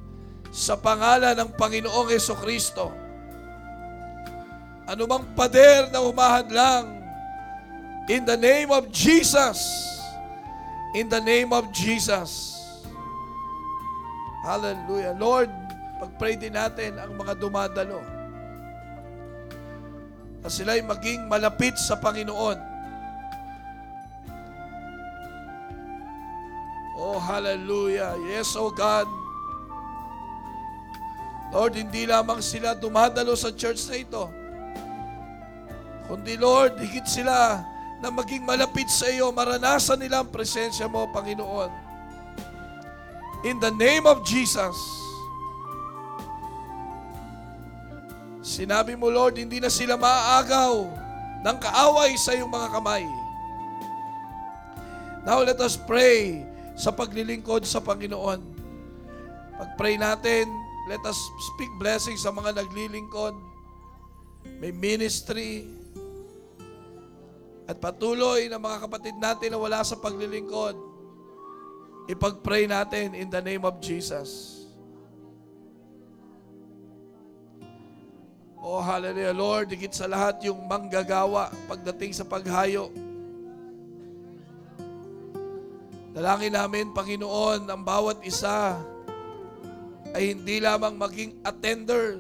sa 0.51 0.75
pangalan 0.79 1.35
ng 1.39 1.51
Panginoong 1.55 2.11
Yeso 2.11 2.35
Kristo. 2.39 2.91
Anumang 4.91 5.23
pader 5.39 5.91
na 5.95 6.03
humahadlang 6.03 7.00
in 8.09 8.25
the 8.25 8.37
name 8.37 8.71
of 8.71 8.89
Jesus. 8.95 9.59
In 10.95 11.09
the 11.09 11.21
name 11.21 11.53
of 11.53 11.71
Jesus. 11.71 12.57
Hallelujah. 14.41 15.13
Lord, 15.19 15.53
pag-pray 16.01 16.41
din 16.41 16.57
natin 16.57 16.97
ang 16.97 17.13
mga 17.15 17.37
dumadalo 17.37 18.01
na 20.41 20.49
sila'y 20.49 20.81
maging 20.81 21.29
malapit 21.29 21.77
sa 21.77 22.01
Panginoon. 22.01 22.57
Oh, 26.97 27.21
hallelujah. 27.21 28.17
Yes, 28.33 28.57
oh 28.57 28.73
God. 28.73 29.05
Lord, 31.51 31.75
hindi 31.77 32.07
lamang 32.07 32.41
sila 32.41 32.79
dumadalo 32.79 33.35
sa 33.35 33.51
church 33.51 33.91
na 33.91 33.97
ito, 33.99 34.25
kundi 36.07 36.39
Lord, 36.39 36.79
higit 36.79 37.03
sila 37.11 37.67
na 38.01 38.09
maging 38.09 38.43
malapit 38.45 38.89
sa 38.89 39.09
iyo, 39.13 39.29
maranasan 39.31 40.01
nila 40.01 40.25
ang 40.25 40.33
presensya 40.33 40.89
mo, 40.89 41.09
Panginoon. 41.13 41.71
In 43.45 43.57
the 43.61 43.73
name 43.77 44.05
of 44.05 44.25
Jesus, 44.25 44.77
Sinabi 48.51 48.99
mo, 48.99 49.13
Lord, 49.13 49.39
hindi 49.39 49.63
na 49.63 49.71
sila 49.71 49.95
maaagaw 49.95 50.89
ng 51.45 51.57
kaaway 51.61 52.17
sa 52.17 52.35
iyong 52.35 52.51
mga 52.51 52.69
kamay. 52.73 53.05
Now, 55.23 55.45
let 55.45 55.61
us 55.61 55.77
pray 55.77 56.43
sa 56.75 56.91
paglilingkod 56.91 57.69
sa 57.69 57.79
Panginoon. 57.79 58.41
Pag-pray 59.61 60.01
natin, 60.01 60.49
let 60.89 61.05
us 61.05 61.21
speak 61.53 61.71
blessings 61.77 62.25
sa 62.25 62.33
mga 62.33 62.59
naglilingkod. 62.59 63.37
May 64.59 64.73
ministry. 64.73 65.80
At 67.71 67.79
patuloy 67.79 68.51
na 68.51 68.59
mga 68.59 68.83
kapatid 68.83 69.15
natin 69.15 69.55
na 69.55 69.63
wala 69.63 69.87
sa 69.87 69.95
paglilingkod. 69.95 70.75
Ipag-pray 72.11 72.67
natin 72.67 73.15
in 73.15 73.31
the 73.31 73.39
name 73.39 73.63
of 73.63 73.79
Jesus. 73.79 74.59
Oh, 78.59 78.83
hallelujah, 78.83 79.31
Lord. 79.31 79.71
Higit 79.71 79.95
sa 79.95 80.11
lahat 80.11 80.43
yung 80.43 80.67
manggagawa 80.67 81.55
pagdating 81.71 82.11
sa 82.11 82.27
paghayo. 82.27 82.91
Dalangin 86.11 86.59
namin, 86.59 86.91
Panginoon, 86.91 87.71
ang 87.71 87.83
bawat 87.87 88.19
isa 88.27 88.83
ay 90.11 90.35
hindi 90.35 90.59
lamang 90.59 90.99
maging 90.99 91.39
attender, 91.47 92.19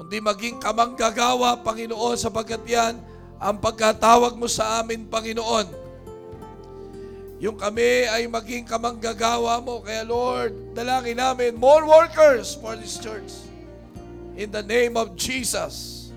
kundi 0.00 0.24
maging 0.24 0.56
kamanggagawa, 0.56 1.60
Panginoon, 1.60 2.16
sapagkat 2.16 2.64
yan 2.64 3.11
ang 3.42 3.58
pagkatawag 3.58 4.38
mo 4.38 4.46
sa 4.46 4.78
amin, 4.78 5.02
Panginoon. 5.10 5.66
Yung 7.42 7.58
kami 7.58 8.06
ay 8.06 8.30
maging 8.30 8.62
kamanggagawa 8.62 9.58
mo. 9.58 9.82
Kaya 9.82 10.06
Lord, 10.06 10.78
dalangin 10.78 11.18
namin 11.18 11.58
more 11.58 11.82
workers 11.82 12.54
for 12.54 12.78
this 12.78 13.02
church. 13.02 13.34
In 14.38 14.54
the 14.54 14.62
name 14.62 14.94
of 14.94 15.18
Jesus. 15.18 16.14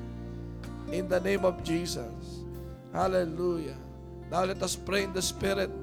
In 0.93 1.09
the 1.09 1.17
name 1.17 1.41
of 1.41 1.65
Jesus. 1.65 2.45
Hallelujah. 2.93 3.81
Now 4.29 4.45
let 4.45 4.61
us 4.61 4.77
pray 4.77 5.09
in 5.09 5.13
the 5.17 5.25
Spirit. 5.25 5.73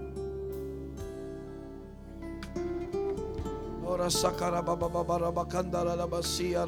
Ora 3.82 4.06
sakara 4.14 4.62
baba 4.62 4.86
baba 4.86 5.26
raba 5.26 5.42
kandara 5.42 5.98
laba 5.98 6.22
siya 6.22 6.62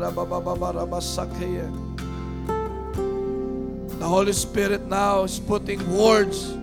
raba 0.00 0.24
baba 0.24 0.40
baba 0.40 0.68
raba 0.72 0.98
sakaya. 1.04 1.68
The 4.00 4.06
Holy 4.08 4.32
Spirit 4.32 4.88
now 4.88 5.24
is 5.24 5.36
putting 5.40 5.80
words. 5.92 6.56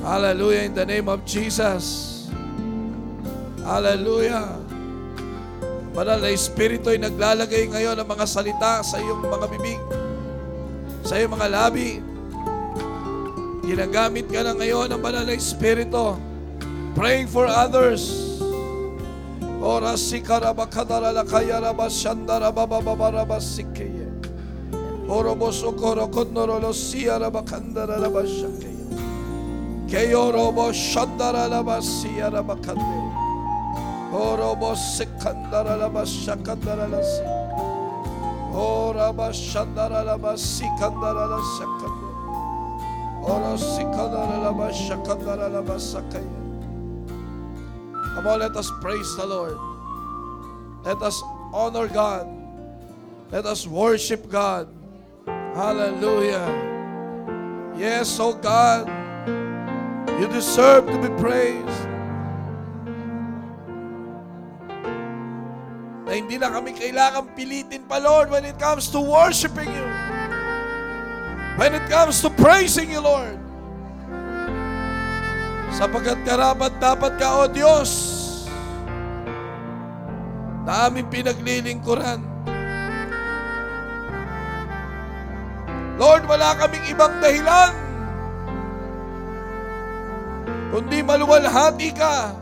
Hallelujah 0.00 0.64
in 0.64 0.72
the 0.72 0.84
name 0.84 1.08
of 1.08 1.24
Jesus. 1.28 2.28
Hallelujah. 3.60 4.60
Banal 5.92 6.22
na 6.24 6.32
Espiritu 6.32 6.88
ay 6.88 7.02
naglalagay 7.02 7.68
ngayon 7.68 7.98
ng 8.00 8.08
mga 8.08 8.24
salita 8.24 8.80
sa 8.80 8.96
iyong 8.96 9.20
mga 9.20 9.46
bibig, 9.52 9.80
sa 11.04 11.20
iyong 11.20 11.36
mga 11.36 11.48
labi. 11.52 12.00
Ginagamit 13.66 14.24
ka 14.30 14.40
na 14.40 14.56
ngayon 14.56 14.88
ng 14.88 15.00
Banal 15.02 15.28
na 15.28 15.36
Espiritu, 15.36 16.16
praying 16.96 17.28
for 17.28 17.44
others. 17.44 18.29
Orası 19.64 20.22
karaba 20.22 20.70
kadar 20.70 21.02
ala 21.02 21.24
kayara 21.26 21.78
başandara 21.78 22.56
baba 22.56 22.86
baba 22.86 23.12
raba 23.12 23.40
sikkeye. 23.40 24.08
Orobosu 25.10 25.76
koro 25.76 26.10
kondorolo 26.10 26.72
siyara 26.72 27.34
bakandara 27.34 28.02
raba 28.02 28.26
şakeye. 28.26 28.80
Keyoro 29.90 30.56
boşandara 30.56 31.50
raba 31.50 31.82
siyara 31.82 32.48
bakandere. 32.48 33.10
Orobos 34.14 34.80
sikkandara 34.80 35.78
raba 35.78 36.06
şakandara 36.06 36.92
lasi. 36.92 37.24
Ora 38.56 39.18
başandara 39.18 40.06
raba 40.06 40.36
sikandara 40.36 41.30
la 41.30 41.38
sakandere. 41.58 42.10
Orası 43.24 43.82
kadar 43.82 44.28
ala 44.28 44.58
başakandara 44.58 45.52
raba 45.52 45.78
sakeye. 45.78 46.39
Come 48.14 48.26
on, 48.26 48.38
let 48.40 48.54
us 48.56 48.70
praise 48.80 49.16
the 49.16 49.26
Lord. 49.26 49.58
Let 50.84 51.00
us 51.02 51.22
honor 51.52 51.88
God. 51.88 52.28
Let 53.32 53.46
us 53.46 53.66
worship 53.66 54.28
God. 54.28 54.68
Hallelujah. 55.26 56.46
Yes, 57.80 58.20
oh 58.20 58.36
God, 58.36 58.84
you 60.20 60.28
deserve 60.28 60.84
to 60.92 61.00
be 61.00 61.08
praised. 61.16 61.80
Na 66.04 66.12
hindi 66.12 66.36
na 66.36 66.52
kami 66.52 66.76
kailangan 66.76 67.32
pilitin 67.32 67.88
pa, 67.88 67.96
Lord, 67.96 68.28
when 68.28 68.44
it 68.44 68.60
comes 68.60 68.92
to 68.92 69.00
worshiping 69.00 69.72
you. 69.72 69.88
When 71.56 71.72
it 71.72 71.88
comes 71.88 72.20
to 72.20 72.28
praising 72.36 72.92
you, 72.92 73.00
Lord. 73.00 73.39
Sapagkat 75.70 76.22
karapat 76.26 76.76
dapat 76.82 77.12
ka, 77.16 77.28
O 77.40 77.44
Diyos, 77.48 77.90
na 80.66 80.90
aming 80.90 81.08
pinaglilingkuran. 81.08 82.20
Lord, 86.00 86.24
wala 86.24 86.56
kaming 86.56 86.88
ibang 86.88 87.20
dahilan 87.20 87.90
kundi 90.70 91.02
maluwalhati 91.02 91.90
ka. 91.92 92.32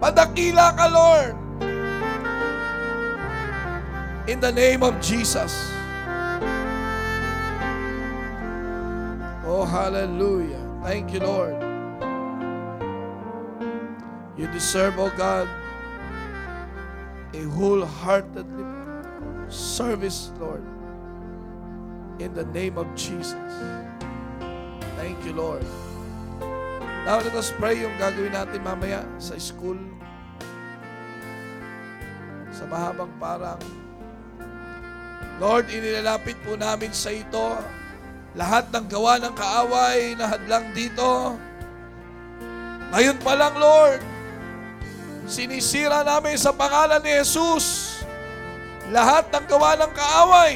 Padakila 0.00 0.72
ka, 0.74 0.86
Lord. 0.88 1.36
In 4.24 4.40
the 4.40 4.50
name 4.50 4.82
of 4.82 4.96
Jesus. 5.04 5.52
Oh, 9.44 9.68
hallelujah. 9.68 10.60
Thank 10.80 11.12
you, 11.12 11.20
Lord. 11.20 11.63
Deserve, 14.54 14.94
oh 15.02 15.10
God, 15.18 15.50
a 17.34 17.42
wholehearted 17.58 18.46
service, 19.50 20.30
Lord. 20.38 20.62
In 22.22 22.30
the 22.38 22.46
name 22.54 22.78
of 22.78 22.86
Jesus. 22.94 23.34
Thank 24.94 25.18
you, 25.26 25.34
Lord. 25.34 25.66
Now, 27.02 27.18
let 27.18 27.34
us 27.34 27.50
pray 27.58 27.82
yung 27.82 27.98
gagawin 27.98 28.30
natin 28.30 28.62
mamaya 28.62 29.02
sa 29.18 29.34
school. 29.42 29.76
Sa 32.54 32.62
mahabang 32.70 33.10
parang. 33.18 33.58
Lord, 35.42 35.66
inilalapit 35.66 36.38
po 36.46 36.54
namin 36.54 36.94
sa 36.94 37.10
ito 37.10 37.58
lahat 38.38 38.70
ng 38.70 38.86
gawa 38.86 39.18
ng 39.18 39.34
kaaway 39.34 40.14
na 40.14 40.30
hadlang 40.30 40.70
dito. 40.70 41.34
Ngayon 42.94 43.18
pa 43.18 43.34
lang, 43.34 43.58
Lord, 43.58 44.13
sinisira 45.24 46.04
namin 46.04 46.36
sa 46.36 46.52
pangalan 46.52 47.00
ni 47.00 47.16
Jesus 47.24 48.00
lahat 48.92 49.28
ng 49.32 49.44
gawa 49.48 49.76
ng 49.80 49.92
kaaway. 49.96 50.54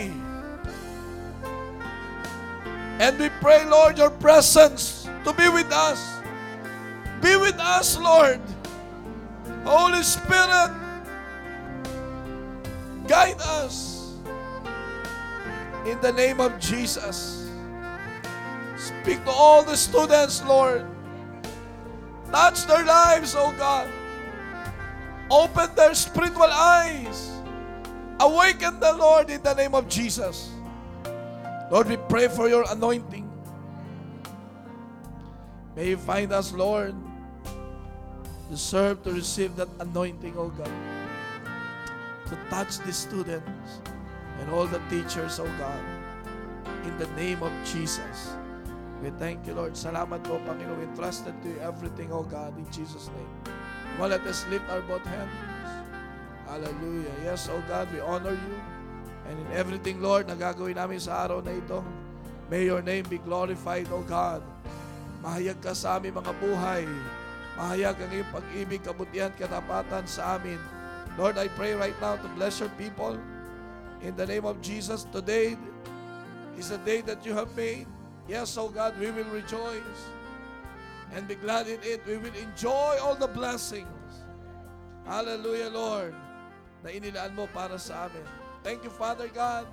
And 2.98 3.14
we 3.16 3.30
pray, 3.38 3.62
Lord, 3.64 3.96
your 3.96 4.10
presence 4.10 5.06
to 5.22 5.30
be 5.32 5.46
with 5.48 5.70
us. 5.70 6.02
Be 7.22 7.38
with 7.38 7.56
us, 7.58 7.94
Lord. 7.98 8.42
Holy 9.62 10.02
Spirit, 10.02 10.74
guide 13.06 13.38
us. 13.62 14.12
In 15.86 15.96
the 16.02 16.12
name 16.12 16.42
of 16.42 16.58
Jesus. 16.58 17.48
Speak 18.76 19.24
to 19.24 19.30
all 19.30 19.62
the 19.62 19.76
students, 19.76 20.42
Lord. 20.44 20.84
Touch 22.30 22.66
their 22.66 22.84
lives, 22.84 23.34
oh 23.38 23.54
God. 23.56 23.88
Open 25.30 25.68
their 25.76 25.94
spiritual 25.94 26.48
eyes. 26.48 27.30
Awaken 28.20 28.80
the 28.80 28.92
Lord 28.96 29.30
in 29.30 29.42
the 29.42 29.54
name 29.54 29.74
of 29.74 29.88
Jesus. 29.88 30.50
Lord, 31.70 31.88
we 31.88 31.96
pray 32.08 32.28
for 32.28 32.48
your 32.48 32.64
anointing. 32.72 33.28
May 35.76 35.90
you 35.94 35.96
find 35.96 36.32
us, 36.32 36.52
Lord, 36.52 36.94
deserve 38.50 39.04
to 39.04 39.12
receive 39.12 39.54
that 39.56 39.68
anointing, 39.78 40.34
oh 40.36 40.48
God, 40.48 40.72
to 42.26 42.34
touch 42.50 42.78
the 42.78 42.92
students 42.92 43.84
and 44.40 44.50
all 44.50 44.66
the 44.66 44.80
teachers, 44.90 45.38
oh 45.38 45.50
God, 45.60 45.84
in 46.82 46.96
the 46.98 47.06
name 47.14 47.42
of 47.44 47.52
Jesus. 47.62 48.34
We 49.02 49.10
thank 49.22 49.46
you, 49.46 49.54
Lord. 49.54 49.78
Salamat 49.78 50.26
po, 50.26 50.42
Panginoon. 50.42 50.82
We 50.82 50.88
trusted 50.98 51.36
to 51.44 51.48
you 51.48 51.60
everything, 51.62 52.10
oh 52.10 52.26
God, 52.26 52.56
in 52.58 52.66
Jesus' 52.74 53.12
name. 53.14 53.57
Well, 53.98 54.14
let 54.14 54.22
us 54.30 54.46
lift 54.46 54.62
our 54.70 54.78
both 54.86 55.02
hands. 55.02 55.34
Hallelujah. 56.46 57.10
Yes, 57.26 57.50
oh 57.50 57.58
God, 57.66 57.90
we 57.90 57.98
honor 57.98 58.30
you. 58.30 58.56
And 59.26 59.34
in 59.34 59.48
everything, 59.58 59.98
Lord, 59.98 60.30
na 60.30 60.38
gagawin 60.38 60.78
namin 60.78 61.02
sa 61.02 61.26
araw 61.26 61.42
na 61.42 61.50
ito, 61.50 61.82
may 62.46 62.62
your 62.62 62.78
name 62.78 63.02
be 63.10 63.18
glorified, 63.18 63.90
oh 63.90 64.06
God. 64.06 64.38
Mahayag 65.18 65.58
ka 65.58 65.74
sa 65.74 65.98
aming 65.98 66.14
mga 66.14 66.30
buhay. 66.38 66.86
Mahayag 67.58 67.98
ang 67.98 68.10
iyong 68.14 68.30
pag-ibig, 68.30 68.86
kabutihan, 68.86 69.34
katapatan 69.34 70.06
sa 70.06 70.38
amin. 70.38 70.62
Lord, 71.18 71.34
I 71.34 71.50
pray 71.58 71.74
right 71.74 71.98
now 71.98 72.14
to 72.14 72.28
bless 72.38 72.62
your 72.62 72.70
people. 72.78 73.18
In 73.98 74.14
the 74.14 74.30
name 74.30 74.46
of 74.46 74.62
Jesus, 74.62 75.10
today 75.10 75.58
is 76.54 76.70
the 76.70 76.78
day 76.86 77.02
that 77.02 77.26
you 77.26 77.34
have 77.34 77.50
made. 77.58 77.90
Yes, 78.30 78.54
oh 78.54 78.70
God, 78.70 78.94
we 79.02 79.10
will 79.10 79.26
rejoice 79.34 80.06
and 81.14 81.26
be 81.26 81.34
glad 81.34 81.68
in 81.68 81.80
it. 81.82 82.04
We 82.06 82.16
will 82.18 82.34
enjoy 82.34 82.98
all 83.00 83.14
the 83.14 83.28
blessings. 83.28 84.24
Hallelujah, 85.08 85.72
Lord, 85.72 86.14
na 86.84 86.92
inilaan 86.92 87.32
mo 87.32 87.48
para 87.48 87.80
sa 87.80 88.08
amin. 88.08 88.26
Thank 88.60 88.84
you, 88.84 88.92
Father 88.92 89.28
God. 89.32 89.64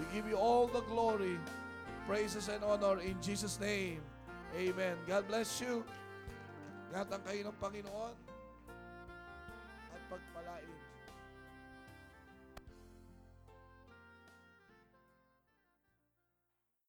We 0.00 0.08
give 0.16 0.24
you 0.24 0.40
all 0.40 0.64
the 0.66 0.80
glory, 0.88 1.36
praises, 2.08 2.48
and 2.48 2.64
honor 2.64 3.02
in 3.04 3.20
Jesus' 3.20 3.60
name. 3.60 4.00
Amen. 4.56 4.96
God 5.04 5.28
bless 5.28 5.60
you. 5.60 5.84
Ingatan 6.88 7.20
kayo 7.24 7.40
ng 7.48 7.56
Panginoon 7.60 8.21